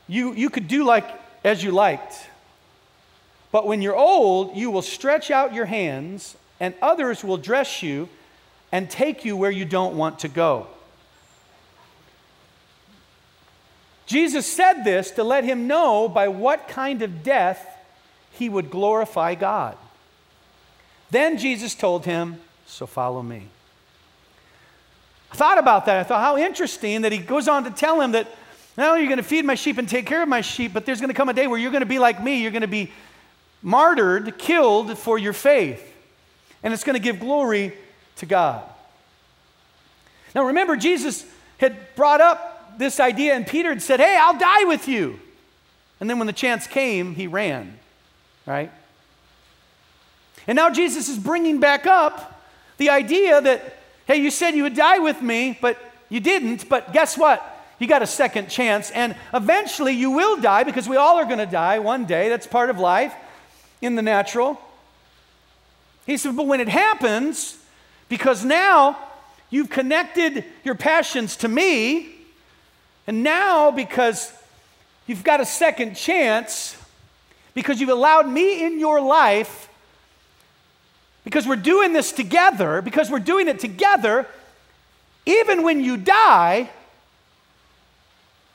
you, 0.09 0.33
you 0.33 0.51
could 0.51 0.69
do 0.69 0.85
like 0.85 1.09
as 1.45 1.63
you 1.63 1.71
liked. 1.71 2.29
But 3.51 3.67
when 3.67 3.83
you're 3.83 3.97
old, 3.97 4.57
you 4.57 4.71
will 4.71 4.83
stretch 4.83 5.31
out 5.31 5.53
your 5.53 5.67
hands 5.67 6.37
and 6.59 6.75
others 6.81 7.23
will 7.23 7.37
dress 7.37 7.83
you 7.83 8.09
and 8.71 8.89
take 8.89 9.25
you 9.25 9.37
where 9.37 9.51
you 9.51 9.65
don't 9.65 9.97
want 9.97 10.21
to 10.21 10.29
go. 10.29 10.67
Jesus 14.07 14.47
said 14.47 14.83
this 14.83 15.11
to 15.13 15.25
let 15.25 15.45
him 15.45 15.67
know 15.67 16.09
by 16.09 16.29
what 16.29 16.69
kind 16.69 17.03
of 17.03 17.23
death 17.23 17.67
he 18.33 18.49
would 18.49 18.71
glorify 18.71 19.35
God. 19.35 19.77
Then 21.11 21.37
Jesus 21.39 21.75
told 21.75 22.07
him, 22.07 22.41
So 22.67 22.87
follow 22.87 23.23
me. 23.23 23.49
I 25.33 25.35
thought 25.35 25.59
about 25.59 25.87
that. 25.87 25.97
I 25.97 26.03
thought, 26.05 26.21
how 26.21 26.37
interesting 26.37 27.03
that 27.03 27.13
he 27.13 27.19
goes 27.19 27.49
on 27.49 27.65
to 27.65 27.71
tell 27.71 28.01
him 28.01 28.13
that 28.13 28.29
not 28.77 28.89
only 28.89 29.01
are 29.01 29.03
you 29.03 29.09
going 29.09 29.19
to 29.19 29.25
feed 29.25 29.45
my 29.45 29.55
sheep 29.55 29.79
and 29.79 29.89
take 29.89 30.07
care 30.07 30.23
of 30.23 30.29
my 30.29 30.41
sheep, 30.41 30.73
but 30.73 30.87
there's 30.87 31.01
going 31.01 31.11
to 31.11 31.15
come 31.15 31.29
a 31.29 31.35
day 31.35 31.47
where 31.47 31.59
you're 31.59 31.71
going 31.71 31.83
to 31.83 31.87
be 31.87 31.99
like 31.99 32.23
me. 32.23 32.43
You're 32.43 32.51
going 32.51 32.63
to 32.63 32.69
be 32.69 32.93
martyred, 33.63 34.39
killed 34.39 34.99
for 34.99 35.19
your 35.19 35.33
faith 35.33 35.89
and 36.63 36.73
it's 36.73 36.85
going 36.85 36.95
to 36.95 37.03
give 37.03 37.21
glory 37.21 37.73
to 38.17 38.27
God. 38.27 38.63
Now, 40.35 40.47
remember, 40.47 40.77
Jesus 40.77 41.27
had 41.59 41.95
brought 41.97 42.21
up 42.21 42.79
this 42.79 43.01
idea, 43.01 43.35
and 43.35 43.47
Peter 43.47 43.71
had 43.71 43.83
said, 43.83 44.01
Hey, 44.01 44.17
I'll 44.19 44.39
die 44.39 44.65
with 44.65 44.89
you. 44.89 45.19
And 46.01 46.09
then 46.09 46.19
when 46.19 46.27
the 46.27 46.33
chance 46.33 46.67
came, 46.67 47.15
he 47.15 47.27
ran, 47.27 47.79
right? 48.47 48.71
And 50.47 50.57
now 50.57 50.71
Jesus 50.71 51.09
is 51.09 51.19
bringing 51.19 51.61
back 51.61 51.87
up 51.87 52.41
the 52.79 52.91
idea 52.91 53.41
that, 53.41 53.77
hey, 54.07 54.17
you 54.17 54.31
said 54.31 54.55
you 54.55 54.65
would 54.65 54.77
die 54.77 54.99
with 54.99 55.23
me, 55.23 55.59
but 55.61 55.79
you 56.09 56.21
didn't. 56.21 56.69
But 56.69 56.93
guess 56.93 57.17
what? 57.17 57.49
You 57.79 57.87
got 57.87 58.03
a 58.03 58.07
second 58.07 58.49
chance. 58.49 58.91
And 58.91 59.17
eventually 59.35 59.93
you 59.93 60.11
will 60.11 60.41
die 60.41 60.65
because 60.65 60.89
we 60.89 60.97
all 60.97 61.19
are 61.19 61.25
going 61.25 61.39
to 61.39 61.47
die 61.47 61.79
one 61.79 62.05
day. 62.05 62.29
That's 62.29 62.47
part 62.47 62.71
of 62.71 62.79
life 62.79 63.15
in 63.81 63.97
the 63.97 64.03
natural. 64.03 64.61
He 66.07 66.17
said, 66.17 66.37
but 66.37 66.47
when 66.47 66.61
it 66.61 66.69
happens, 66.69 67.59
because 68.09 68.45
now 68.45 68.99
you've 69.51 69.71
connected 69.71 70.45
your 70.65 70.75
passions 70.75 71.37
to 71.39 71.49
me, 71.49 72.11
and 73.07 73.23
now 73.23 73.71
because 73.71 74.33
you've 75.07 75.25
got 75.25 75.41
a 75.41 75.47
second 75.47 75.95
chance, 75.95 76.77
because 77.55 77.81
you've 77.81 77.91
allowed 77.91 78.29
me 78.29 78.65
in 78.65 78.79
your 78.79 79.01
life, 79.01 79.69
because 81.25 81.47
we're 81.47 81.57
doing 81.57 81.93
this 81.93 82.13
together, 82.13 82.83
because 82.83 83.11
we're 83.11 83.21
doing 83.21 83.49
it 83.49 83.61
together, 83.61 84.27
even 85.27 85.63
when 85.63 85.83
you 85.83 85.97
die, 85.97 86.71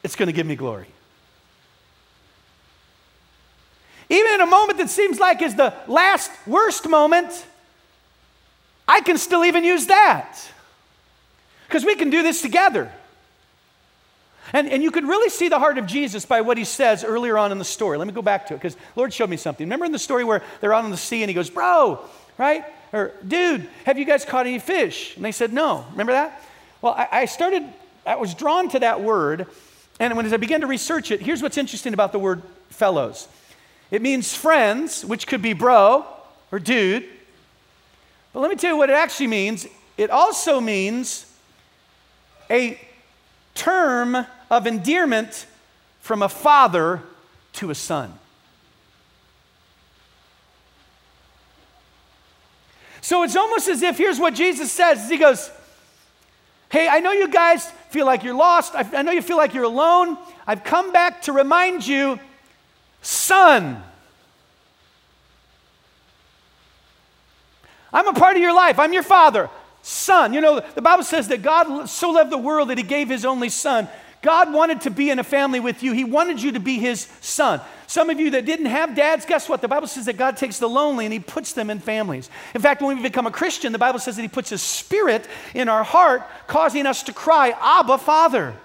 it's 0.03 0.15
going 0.15 0.27
to 0.27 0.33
give 0.33 0.45
me 0.45 0.55
glory. 0.55 0.87
Even 4.09 4.33
in 4.35 4.41
a 4.41 4.45
moment 4.45 4.79
that 4.79 4.89
seems 4.89 5.19
like 5.19 5.41
is 5.41 5.55
the 5.55 5.73
last 5.87 6.31
worst 6.45 6.87
moment, 6.87 7.45
I 8.87 9.01
can 9.01 9.17
still 9.17 9.43
even 9.43 9.63
use 9.63 9.87
that. 9.87 10.37
Because 11.67 11.83
we 11.83 11.95
can 11.95 12.09
do 12.09 12.23
this 12.23 12.41
together. 12.41 12.89
And, 14.53 14.69
and 14.69 14.81
you 14.81 14.91
can 14.91 15.07
really 15.07 15.29
see 15.29 15.49
the 15.49 15.59
heart 15.59 15.77
of 15.77 15.85
Jesus 15.85 16.25
by 16.25 16.39
what 16.39 16.57
he 16.57 16.63
says 16.63 17.03
earlier 17.03 17.37
on 17.37 17.51
in 17.51 17.57
the 17.57 17.65
story. 17.65 17.97
Let 17.97 18.07
me 18.07 18.13
go 18.13 18.21
back 18.21 18.47
to 18.47 18.53
it 18.53 18.57
because 18.57 18.77
Lord 18.95 19.13
showed 19.13 19.29
me 19.29 19.35
something. 19.35 19.65
Remember 19.65 19.85
in 19.85 19.91
the 19.91 19.99
story 19.99 20.23
where 20.23 20.41
they're 20.61 20.73
out 20.73 20.85
on 20.85 20.91
the 20.91 20.95
sea 20.95 21.21
and 21.21 21.29
he 21.29 21.33
goes, 21.33 21.49
Bro, 21.49 21.99
right? 22.37 22.65
Or, 22.93 23.11
dude, 23.27 23.67
have 23.85 23.97
you 23.97 24.05
guys 24.05 24.23
caught 24.23 24.47
any 24.47 24.59
fish? 24.59 25.15
And 25.15 25.25
they 25.25 25.31
said, 25.31 25.53
No. 25.53 25.85
Remember 25.91 26.13
that? 26.13 26.41
Well, 26.81 26.93
I, 26.93 27.07
I 27.11 27.25
started, 27.25 27.63
I 28.05 28.15
was 28.15 28.33
drawn 28.33 28.69
to 28.69 28.79
that 28.79 29.01
word. 29.01 29.47
And 29.99 30.15
when 30.15 30.25
as 30.25 30.33
I 30.33 30.37
began 30.37 30.61
to 30.61 30.67
research 30.67 31.11
it, 31.11 31.21
here's 31.21 31.41
what's 31.41 31.57
interesting 31.57 31.93
about 31.93 32.11
the 32.11 32.19
word 32.19 32.41
fellows 32.69 33.27
it 33.89 34.01
means 34.01 34.33
friends, 34.33 35.05
which 35.05 35.27
could 35.27 35.41
be 35.41 35.53
bro 35.53 36.05
or 36.51 36.59
dude. 36.59 37.05
But 38.33 38.41
let 38.41 38.49
me 38.49 38.57
tell 38.57 38.71
you 38.71 38.77
what 38.77 38.89
it 38.89 38.93
actually 38.93 39.27
means. 39.27 39.65
It 39.97 40.09
also 40.09 40.59
means 40.59 41.33
a 42.49 42.79
term 43.55 44.27
of 44.49 44.67
endearment 44.67 45.47
from 46.01 46.21
a 46.21 46.29
father 46.29 47.01
to 47.53 47.71
a 47.71 47.75
son. 47.75 48.13
So 53.07 53.23
it's 53.23 53.37
almost 53.37 53.69
as 53.69 53.83
if 53.83 53.97
here's 53.97 54.19
what 54.19 54.33
Jesus 54.33 54.69
says 54.69 55.09
He 55.09 55.15
goes, 55.15 55.49
Hey, 56.67 56.89
I 56.89 56.99
know 56.99 57.13
you 57.13 57.29
guys 57.29 57.71
feel 57.89 58.05
like 58.05 58.21
you're 58.21 58.33
lost. 58.33 58.73
I, 58.75 59.01
know 59.01 59.13
you 59.13 59.21
feel 59.21 59.37
like 59.37 59.53
you're 59.53 59.63
alone. 59.63 60.17
I've 60.45 60.65
come 60.65 60.91
back 60.91 61.21
to 61.21 61.31
remind 61.31 61.87
you, 61.87 62.19
son. 63.01 63.81
I'm 67.93 68.09
a 68.09 68.13
part 68.13 68.35
of 68.35 68.41
your 68.41 68.53
life. 68.53 68.77
I'm 68.77 68.91
your 68.91 69.03
father. 69.03 69.49
Son. 69.81 70.33
You 70.33 70.41
know, 70.41 70.59
the 70.75 70.81
Bible 70.81 71.05
says 71.05 71.29
that 71.29 71.41
God 71.41 71.87
so 71.87 72.09
loved 72.09 72.29
the 72.29 72.37
world 72.37 72.71
that 72.71 72.77
he 72.77 72.83
gave 72.83 73.07
his 73.07 73.23
only 73.23 73.47
son. 73.47 73.87
God 74.21 74.51
wanted 74.51 74.81
to 74.81 74.89
be 74.89 75.09
in 75.09 75.19
a 75.19 75.23
family 75.23 75.59
with 75.59 75.83
you. 75.83 75.93
He 75.93 76.03
wanted 76.03 76.41
you 76.41 76.53
to 76.53 76.59
be 76.59 76.79
his 76.79 77.07
son. 77.21 77.61
Some 77.85 78.09
of 78.09 78.19
you 78.19 78.31
that 78.31 78.45
didn't 78.45 78.65
have 78.65 78.95
dads, 78.95 79.25
guess 79.25 79.47
what? 79.47 79.61
The 79.61 79.67
Bible 79.67 79.87
says 79.87 80.05
that 80.05 80.17
God 80.17 80.37
takes 80.37 80.59
the 80.59 80.67
lonely 80.67 81.05
and 81.05 81.13
he 81.13 81.19
puts 81.19 81.53
them 81.53 81.69
in 81.69 81.79
families. 81.79 82.29
In 82.53 82.61
fact, 82.61 82.81
when 82.81 82.97
we 82.97 83.03
become 83.03 83.27
a 83.27 83.31
Christian, 83.31 83.71
the 83.71 83.79
Bible 83.79 83.99
says 83.99 84.15
that 84.15 84.21
he 84.23 84.27
puts 84.27 84.49
his 84.49 84.61
spirit 84.61 85.25
in 85.53 85.69
our 85.69 85.83
heart, 85.83 86.23
causing 86.47 86.85
us 86.85 87.03
to 87.03 87.13
cry, 87.13 87.53
Abba, 87.61 87.97
Father. 87.99 88.55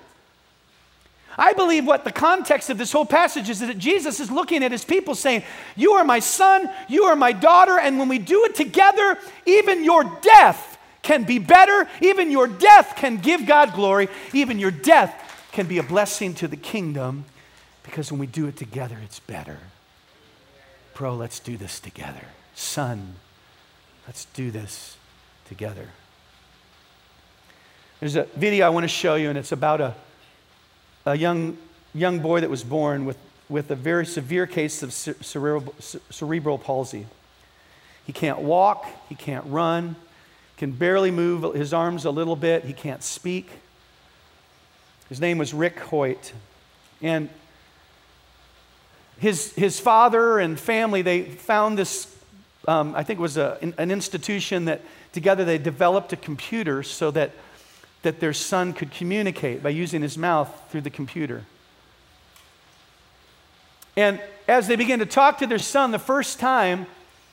I 1.38 1.52
believe 1.54 1.86
what 1.86 2.04
the 2.04 2.12
context 2.12 2.68
of 2.68 2.78
this 2.78 2.92
whole 2.92 3.06
passage 3.06 3.48
is 3.48 3.60
that 3.60 3.78
Jesus 3.78 4.20
is 4.20 4.30
looking 4.30 4.62
at 4.62 4.72
his 4.72 4.84
people 4.84 5.14
saying, 5.14 5.44
You 5.76 5.92
are 5.92 6.04
my 6.04 6.18
son, 6.18 6.68
you 6.88 7.04
are 7.04 7.16
my 7.16 7.32
daughter, 7.32 7.78
and 7.78 7.98
when 7.98 8.08
we 8.08 8.18
do 8.18 8.44
it 8.44 8.54
together, 8.54 9.16
even 9.46 9.84
your 9.84 10.04
death 10.20 10.78
can 11.02 11.24
be 11.24 11.38
better, 11.38 11.88
even 12.00 12.30
your 12.30 12.46
death 12.46 12.94
can 12.96 13.16
give 13.16 13.46
God 13.46 13.72
glory, 13.72 14.08
even 14.32 14.58
your 14.58 14.70
death 14.70 15.21
can 15.52 15.66
be 15.66 15.78
a 15.78 15.82
blessing 15.82 16.34
to 16.34 16.48
the 16.48 16.56
kingdom 16.56 17.26
because 17.82 18.10
when 18.10 18.18
we 18.18 18.26
do 18.26 18.46
it 18.46 18.56
together, 18.56 18.98
it's 19.04 19.20
better. 19.20 19.58
Bro, 20.94 21.16
let's 21.16 21.38
do 21.38 21.56
this 21.56 21.78
together. 21.78 22.26
Son, 22.54 23.14
let's 24.06 24.24
do 24.26 24.50
this 24.50 24.96
together. 25.48 25.88
There's 28.00 28.16
a 28.16 28.24
video 28.36 28.66
I 28.66 28.70
want 28.70 28.84
to 28.84 28.88
show 28.88 29.14
you, 29.14 29.28
and 29.28 29.38
it's 29.38 29.52
about 29.52 29.80
a, 29.80 29.94
a 31.06 31.16
young, 31.16 31.56
young 31.94 32.18
boy 32.18 32.40
that 32.40 32.50
was 32.50 32.64
born 32.64 33.04
with, 33.04 33.18
with 33.48 33.70
a 33.70 33.76
very 33.76 34.06
severe 34.06 34.46
case 34.46 34.82
of 34.82 34.92
cerebral, 34.92 35.74
cerebral 35.78 36.58
palsy. 36.58 37.06
He 38.04 38.12
can't 38.12 38.40
walk, 38.40 38.86
he 39.08 39.14
can't 39.14 39.44
run, 39.46 39.96
can 40.56 40.72
barely 40.72 41.10
move 41.10 41.54
his 41.54 41.72
arms 41.72 42.04
a 42.04 42.10
little 42.10 42.36
bit, 42.36 42.64
he 42.64 42.72
can't 42.72 43.02
speak. 43.02 43.50
His 45.12 45.20
name 45.20 45.36
was 45.36 45.52
Rick 45.52 45.78
Hoyt. 45.78 46.32
And 47.02 47.28
his, 49.18 49.52
his 49.52 49.78
father 49.78 50.38
and 50.38 50.58
family, 50.58 51.02
they 51.02 51.24
found 51.24 51.76
this, 51.76 52.16
um, 52.66 52.94
I 52.94 53.02
think 53.02 53.18
it 53.18 53.20
was 53.20 53.36
a, 53.36 53.58
an 53.76 53.90
institution 53.90 54.64
that 54.64 54.80
together 55.12 55.44
they 55.44 55.58
developed 55.58 56.14
a 56.14 56.16
computer 56.16 56.82
so 56.82 57.10
that, 57.10 57.32
that 58.00 58.20
their 58.20 58.32
son 58.32 58.72
could 58.72 58.90
communicate 58.90 59.62
by 59.62 59.68
using 59.68 60.00
his 60.00 60.16
mouth 60.16 60.50
through 60.70 60.80
the 60.80 60.88
computer. 60.88 61.44
And 63.98 64.18
as 64.48 64.66
they 64.66 64.76
began 64.76 65.00
to 65.00 65.04
talk 65.04 65.36
to 65.40 65.46
their 65.46 65.58
son 65.58 65.90
the 65.90 65.98
first 65.98 66.40
time, 66.40 66.86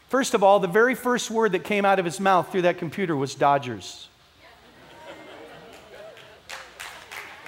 first 0.09 0.33
of 0.33 0.43
all, 0.43 0.59
the 0.59 0.67
very 0.67 0.95
first 0.95 1.31
word 1.31 1.53
that 1.53 1.63
came 1.63 1.85
out 1.85 1.97
of 1.97 2.03
his 2.03 2.19
mouth 2.19 2.51
through 2.51 2.63
that 2.63 2.77
computer 2.77 3.15
was 3.15 3.35
Dodgers. 3.35 4.09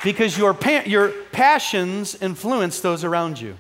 Because 0.04 0.38
your, 0.38 0.54
pa- 0.54 0.84
your 0.86 1.10
passions 1.32 2.16
influence 2.16 2.82
those 2.82 3.04
around 3.04 3.40
you. 3.40 3.58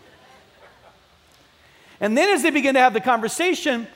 And 2.00 2.18
then 2.18 2.34
as 2.34 2.42
they 2.42 2.50
begin 2.50 2.74
to 2.74 2.80
have 2.80 2.94
the 2.94 3.02
conversation, 3.02 3.88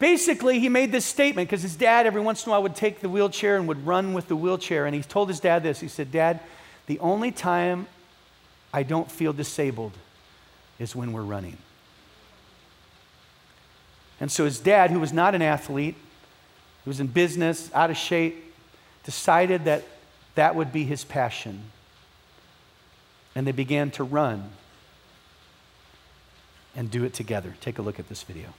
basically 0.00 0.58
he 0.58 0.68
made 0.68 0.90
this 0.90 1.04
statement 1.04 1.48
because 1.48 1.62
his 1.62 1.76
dad 1.76 2.06
every 2.06 2.20
once 2.20 2.44
in 2.44 2.50
a 2.50 2.52
while 2.52 2.62
would 2.64 2.74
take 2.74 3.00
the 3.00 3.08
wheelchair 3.08 3.56
and 3.56 3.68
would 3.68 3.86
run 3.86 4.14
with 4.14 4.26
the 4.26 4.34
wheelchair. 4.34 4.84
And 4.84 4.94
he 4.94 5.02
told 5.02 5.28
his 5.28 5.38
dad 5.38 5.62
this 5.62 5.80
he 5.80 5.88
said, 5.88 6.10
Dad, 6.10 6.40
the 6.86 6.98
only 6.98 7.30
time 7.30 7.86
I 8.72 8.82
don't 8.82 9.10
feel 9.10 9.32
disabled 9.32 9.92
is 10.78 10.96
when 10.96 11.12
we're 11.12 11.22
running. 11.22 11.56
And 14.20 14.32
so 14.32 14.44
his 14.44 14.58
dad, 14.58 14.90
who 14.90 14.98
was 14.98 15.12
not 15.12 15.36
an 15.36 15.42
athlete, 15.42 15.94
who 16.84 16.90
was 16.90 16.98
in 16.98 17.06
business, 17.06 17.70
out 17.72 17.90
of 17.90 17.96
shape, 17.96 18.52
decided 19.04 19.64
that 19.66 19.84
that 20.38 20.54
would 20.54 20.72
be 20.72 20.84
his 20.84 21.02
passion. 21.02 21.64
And 23.34 23.44
they 23.44 23.50
began 23.50 23.90
to 23.92 24.04
run 24.04 24.50
and 26.76 26.88
do 26.88 27.02
it 27.02 27.12
together. 27.12 27.56
Take 27.60 27.80
a 27.80 27.82
look 27.82 27.98
at 27.98 28.08
this 28.08 28.22
video. 28.22 28.54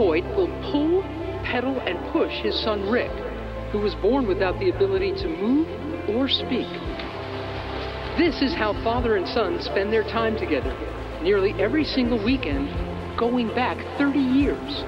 Hoyt 0.00 0.24
will 0.34 0.48
pull, 0.72 1.02
pedal, 1.44 1.78
and 1.80 1.98
push 2.10 2.32
his 2.40 2.58
son 2.58 2.88
Rick, 2.88 3.10
who 3.70 3.80
was 3.80 3.94
born 3.96 4.26
without 4.26 4.58
the 4.58 4.70
ability 4.70 5.12
to 5.16 5.28
move 5.28 5.68
or 6.08 6.26
speak. 6.26 6.72
This 8.16 8.40
is 8.40 8.54
how 8.54 8.72
father 8.82 9.16
and 9.16 9.28
son 9.28 9.60
spend 9.60 9.92
their 9.92 10.04
time 10.04 10.38
together, 10.38 10.74
nearly 11.20 11.52
every 11.62 11.84
single 11.84 12.16
weekend, 12.16 12.70
going 13.18 13.54
back 13.54 13.76
30 13.98 14.18
years. 14.18 14.84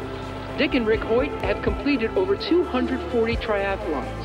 Dick 0.56 0.72
and 0.72 0.86
Rick 0.86 1.00
Hoyt 1.00 1.30
have 1.42 1.62
completed 1.62 2.16
over 2.16 2.34
240 2.34 3.36
triathlons, 3.36 4.24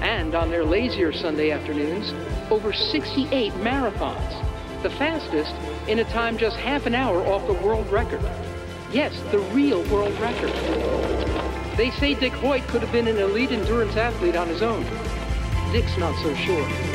and 0.00 0.34
on 0.34 0.48
their 0.48 0.64
lazier 0.64 1.12
Sunday 1.12 1.50
afternoons, 1.50 2.14
over 2.50 2.72
68 2.72 3.52
marathons, 3.56 4.82
the 4.82 4.88
fastest 4.88 5.54
in 5.88 5.98
a 5.98 6.04
time 6.04 6.38
just 6.38 6.56
half 6.56 6.86
an 6.86 6.94
hour 6.94 7.18
off 7.26 7.46
the 7.46 7.66
world 7.66 7.86
record. 7.92 8.22
Yes, 8.92 9.18
the 9.30 9.38
real 9.38 9.82
world 9.84 10.12
record. 10.20 10.52
They 11.78 11.90
say 11.92 12.12
Dick 12.12 12.34
Hoyt 12.34 12.62
could 12.68 12.82
have 12.82 12.92
been 12.92 13.08
an 13.08 13.16
elite 13.16 13.50
endurance 13.50 13.96
athlete 13.96 14.36
on 14.36 14.48
his 14.48 14.60
own. 14.60 14.84
Dick's 15.72 15.96
not 15.96 16.14
so 16.22 16.34
sure. 16.34 16.91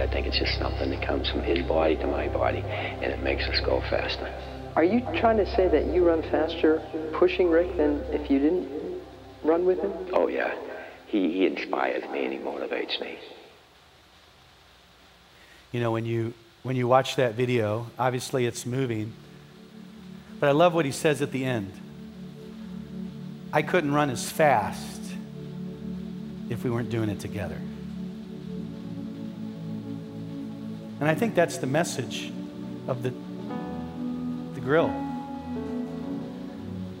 I 0.00 0.06
think 0.06 0.26
it's 0.26 0.38
just 0.38 0.58
something 0.58 0.90
that 0.90 1.06
comes 1.06 1.28
from 1.30 1.42
his 1.42 1.66
body 1.66 1.96
to 1.96 2.06
my 2.06 2.28
body, 2.28 2.60
and 2.60 3.12
it 3.12 3.22
makes 3.22 3.44
us 3.44 3.60
go 3.64 3.80
faster. 3.90 4.32
Are 4.76 4.84
you 4.84 5.00
trying 5.18 5.38
to 5.38 5.56
say 5.56 5.66
that 5.68 5.86
you 5.86 6.06
run 6.06 6.22
faster 6.22 6.80
pushing 7.18 7.50
Rick 7.50 7.76
than 7.76 8.00
if 8.12 8.30
you 8.30 8.38
didn't 8.38 9.02
run 9.42 9.66
with 9.66 9.80
him? 9.80 9.92
Oh, 10.12 10.28
yeah. 10.28 10.54
He, 11.06 11.32
he 11.32 11.46
inspires 11.46 12.08
me 12.10 12.24
and 12.24 12.32
he 12.32 12.38
motivates 12.38 13.00
me. 13.00 13.18
You 15.72 15.80
know, 15.80 15.90
when 15.90 16.06
you, 16.06 16.32
when 16.62 16.76
you 16.76 16.86
watch 16.86 17.16
that 17.16 17.34
video, 17.34 17.90
obviously 17.98 18.46
it's 18.46 18.64
moving. 18.66 19.12
But 20.38 20.48
I 20.48 20.52
love 20.52 20.74
what 20.74 20.84
he 20.84 20.92
says 20.92 21.22
at 21.22 21.32
the 21.32 21.44
end. 21.44 21.72
I 23.52 23.62
couldn't 23.62 23.92
run 23.92 24.10
as 24.10 24.30
fast 24.30 25.00
if 26.50 26.62
we 26.62 26.70
weren't 26.70 26.90
doing 26.90 27.08
it 27.08 27.20
together. 27.20 27.58
And 31.00 31.08
I 31.08 31.14
think 31.14 31.34
that's 31.34 31.58
the 31.58 31.66
message 31.66 32.32
of 32.88 33.02
the, 33.02 33.10
the 34.54 34.60
grill. 34.60 34.92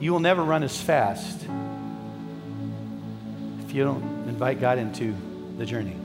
You 0.00 0.12
will 0.12 0.20
never 0.20 0.42
run 0.44 0.62
as 0.62 0.80
fast 0.80 1.42
if 3.64 3.74
you 3.74 3.82
don't 3.82 4.28
invite 4.28 4.60
God 4.60 4.78
into 4.78 5.14
the 5.56 5.66
journey. 5.66 5.96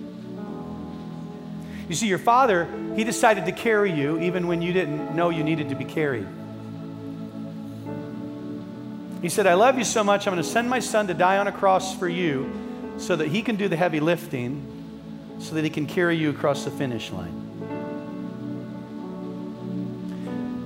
You 1.88 1.96
see, 1.96 2.08
your 2.08 2.18
father, 2.18 2.68
he 2.96 3.04
decided 3.04 3.46
to 3.46 3.52
carry 3.52 3.92
you 3.92 4.20
even 4.20 4.48
when 4.48 4.62
you 4.62 4.74
didn't 4.74 5.16
know 5.16 5.30
you 5.30 5.44
needed 5.44 5.70
to 5.70 5.76
be 5.76 5.86
carried. 5.86 6.28
He 9.22 9.30
said, 9.30 9.46
I 9.46 9.54
love 9.54 9.78
you 9.78 9.84
so 9.84 10.04
much, 10.04 10.28
I'm 10.28 10.34
going 10.34 10.44
to 10.44 10.50
send 10.50 10.70
my 10.70 10.80
son 10.80 11.08
to 11.08 11.14
die 11.14 11.38
on 11.38 11.48
a 11.48 11.52
cross 11.52 11.96
for 11.98 12.10
you 12.10 12.52
so 12.98 13.16
that 13.16 13.28
he 13.28 13.42
can 13.42 13.56
do 13.56 13.68
the 13.68 13.76
heavy 13.78 14.00
lifting, 14.00 15.38
so 15.40 15.56
that 15.56 15.64
he 15.64 15.70
can 15.70 15.86
carry 15.86 16.18
you 16.18 16.30
across 16.30 16.66
the 16.66 16.72
finish 16.72 17.12
line. 17.12 17.43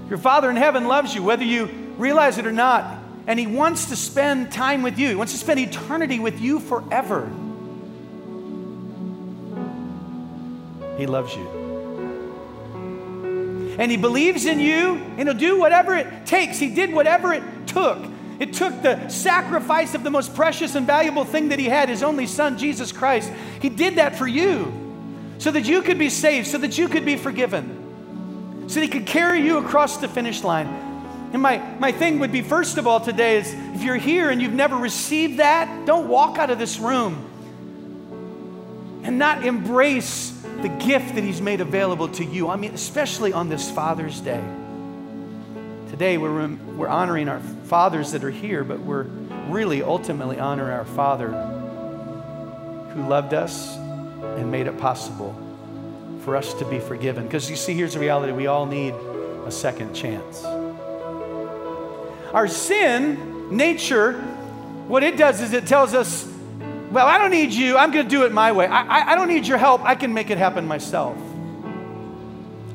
Your 0.10 0.18
Father 0.18 0.50
in 0.50 0.56
heaven 0.56 0.88
loves 0.88 1.14
you, 1.14 1.22
whether 1.22 1.44
you 1.44 1.66
realize 1.98 2.38
it 2.38 2.48
or 2.48 2.52
not, 2.52 3.04
and 3.26 3.40
He 3.40 3.48
wants 3.48 3.88
to 3.88 3.96
spend 3.96 4.52
time 4.52 4.82
with 4.82 4.98
you. 4.98 5.10
He 5.10 5.16
wants 5.16 5.34
to 5.34 5.40
spend 5.40 5.60
eternity 5.60 6.20
with 6.20 6.40
you 6.40 6.60
forever. 6.60 7.30
He 10.98 11.06
loves 11.06 11.36
you. 11.36 11.46
And 13.80 13.92
He 13.92 13.98
believes 13.98 14.46
in 14.46 14.60
you, 14.60 14.96
and 15.18 15.28
He'll 15.28 15.38
do 15.38 15.60
whatever 15.60 15.94
it 15.96 16.26
takes. 16.26 16.58
He 16.58 16.74
did 16.74 16.94
whatever 16.94 17.34
it 17.34 17.44
took. 17.68 18.00
It 18.40 18.54
took 18.54 18.82
the 18.82 19.10
sacrifice 19.10 19.94
of 19.94 20.04
the 20.04 20.12
most 20.12 20.36
precious 20.36 20.76
and 20.76 20.88
valuable 20.88 21.26
thing 21.26 21.50
that 21.50 21.60
He 21.60 21.66
had, 21.66 21.90
His 21.90 22.02
only 22.02 22.28
Son, 22.28 22.58
Jesus 22.58 22.94
Christ. 22.94 23.30
He 23.62 23.70
did 23.70 23.96
that 23.96 24.16
for 24.16 24.28
you 24.28 24.72
so 25.38 25.52
that 25.52 25.68
you 25.68 25.82
could 25.82 26.00
be 26.00 26.10
saved, 26.10 26.48
so 26.48 26.58
that 26.60 26.78
you 26.78 26.88
could 26.88 27.04
be 27.04 27.18
forgiven 27.18 27.77
so 28.68 28.82
he 28.82 28.88
could 28.88 29.06
carry 29.06 29.42
you 29.42 29.58
across 29.58 29.98
the 29.98 30.08
finish 30.08 30.44
line. 30.44 30.68
And 31.34 31.42
my, 31.42 31.58
my 31.80 31.92
thing 31.92 32.20
would 32.20 32.32
be 32.32 32.42
first 32.42 32.78
of 32.78 32.86
all 32.88 33.00
today 33.00 33.38
is 33.38 33.54
if 33.54 33.84
you're 33.84 33.96
here 33.96 34.30
and 34.30 34.42
you've 34.42 34.54
never 34.54 34.76
received 34.76 35.38
that, 35.40 35.86
don't 35.86 36.08
walk 36.08 36.38
out 36.38 36.50
of 36.50 36.60
this 36.60 36.80
room 36.80 37.26
and 39.04 39.18
not 39.18 39.46
embrace 39.46 40.32
the 40.62 40.70
gift 40.70 41.16
that 41.16 41.24
he's 41.24 41.42
made 41.42 41.62
available 41.62 42.10
to 42.10 42.26
you. 42.26 42.50
I 42.50 42.56
mean, 42.56 42.74
especially 42.74 43.32
on 43.34 43.50
this 43.50 43.70
Father's 43.72 44.20
Day. 44.20 44.44
Today 45.90 46.18
we're, 46.18 46.48
we're 46.48 46.88
honoring 46.90 47.30
our 47.30 47.40
fathers 47.40 48.12
that 48.12 48.24
are 48.24 48.32
here, 48.32 48.64
but 48.64 48.80
we're 48.80 49.04
really 49.50 49.82
ultimately 49.82 50.40
honoring 50.40 50.74
our 50.74 50.86
Father 50.86 51.30
who 52.94 53.08
loved 53.08 53.34
us 53.34 53.78
and 53.78 54.52
made 54.52 54.68
it 54.68 54.78
possible 54.78 55.47
for 56.28 56.36
us 56.36 56.54
to 56.56 56.66
be 56.66 56.78
forgiven. 56.78 57.24
Because 57.24 57.50
you 57.50 57.56
see, 57.56 57.74
here's 57.74 57.94
the 57.94 58.02
reality 58.02 58.34
we 58.34 58.48
all 58.48 58.66
need 58.66 58.94
a 59.46 59.50
second 59.50 59.94
chance. 59.94 60.44
Our 62.34 62.50
sin, 62.50 63.56
nature, 63.56 64.20
what 64.90 65.04
it 65.04 65.16
does 65.16 65.40
is 65.40 65.54
it 65.54 65.66
tells 65.68 65.94
us, 65.94 66.28
well, 66.92 67.08
I 67.08 67.18
don't 67.18 67.32
need 67.32 67.54
you. 67.54 67.78
I'm 67.78 67.94
going 67.94 68.04
to 68.04 68.10
do 68.10 68.26
it 68.26 68.34
my 68.34 68.52
way. 68.52 68.68
I, 68.68 68.82
I, 68.82 69.12
I, 69.14 69.16
don't 69.16 69.30
need 69.30 69.48
your 69.48 69.58
help. 69.58 69.86
I 69.86 69.96
can 69.96 70.14
make 70.14 70.30
it 70.30 70.38
happen 70.38 70.68
myself. 70.68 71.18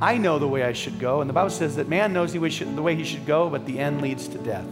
I 0.01 0.17
know 0.17 0.39
the 0.39 0.49
way 0.49 0.63
I 0.63 0.73
should 0.73 0.99
go. 0.99 1.21
And 1.21 1.29
the 1.29 1.35
Bible 1.35 1.51
says 1.51 1.77
that 1.77 1.91
man 1.91 2.15
knows 2.15 2.33
the 2.33 2.39
way, 2.39 2.49
the 2.49 2.81
way 2.81 2.97
he 2.97 3.05
should 3.05 3.27
go, 3.27 3.51
but 3.51 3.67
the 3.67 3.79
end 3.79 4.01
leads 4.01 4.29
to 4.29 4.39
death. 4.39 4.65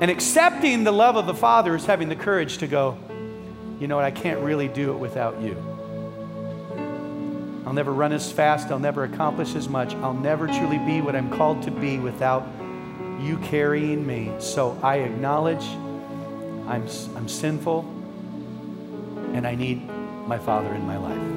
And 0.00 0.10
accepting 0.10 0.84
the 0.84 0.92
love 0.92 1.16
of 1.16 1.26
the 1.26 1.34
Father 1.34 1.74
is 1.74 1.84
having 1.84 2.08
the 2.08 2.16
courage 2.16 2.56
to 2.58 2.66
go, 2.66 2.96
you 3.78 3.88
know 3.88 3.96
what, 3.96 4.06
I 4.06 4.10
can't 4.10 4.40
really 4.40 4.68
do 4.68 4.92
it 4.92 4.96
without 4.96 5.38
you. 5.42 5.75
I'll 7.66 7.72
never 7.72 7.92
run 7.92 8.12
as 8.12 8.30
fast. 8.30 8.70
I'll 8.70 8.78
never 8.78 9.02
accomplish 9.02 9.56
as 9.56 9.68
much. 9.68 9.94
I'll 9.96 10.14
never 10.14 10.46
truly 10.46 10.78
be 10.78 11.00
what 11.00 11.16
I'm 11.16 11.28
called 11.30 11.62
to 11.64 11.72
be 11.72 11.98
without 11.98 12.46
you 13.20 13.38
carrying 13.38 14.06
me. 14.06 14.32
So 14.38 14.78
I 14.84 14.98
acknowledge 14.98 15.64
I'm, 16.68 16.86
I'm 17.16 17.28
sinful 17.28 17.80
and 19.34 19.46
I 19.46 19.56
need 19.56 19.88
my 20.28 20.38
Father 20.38 20.72
in 20.72 20.86
my 20.86 20.96
life. 20.96 21.35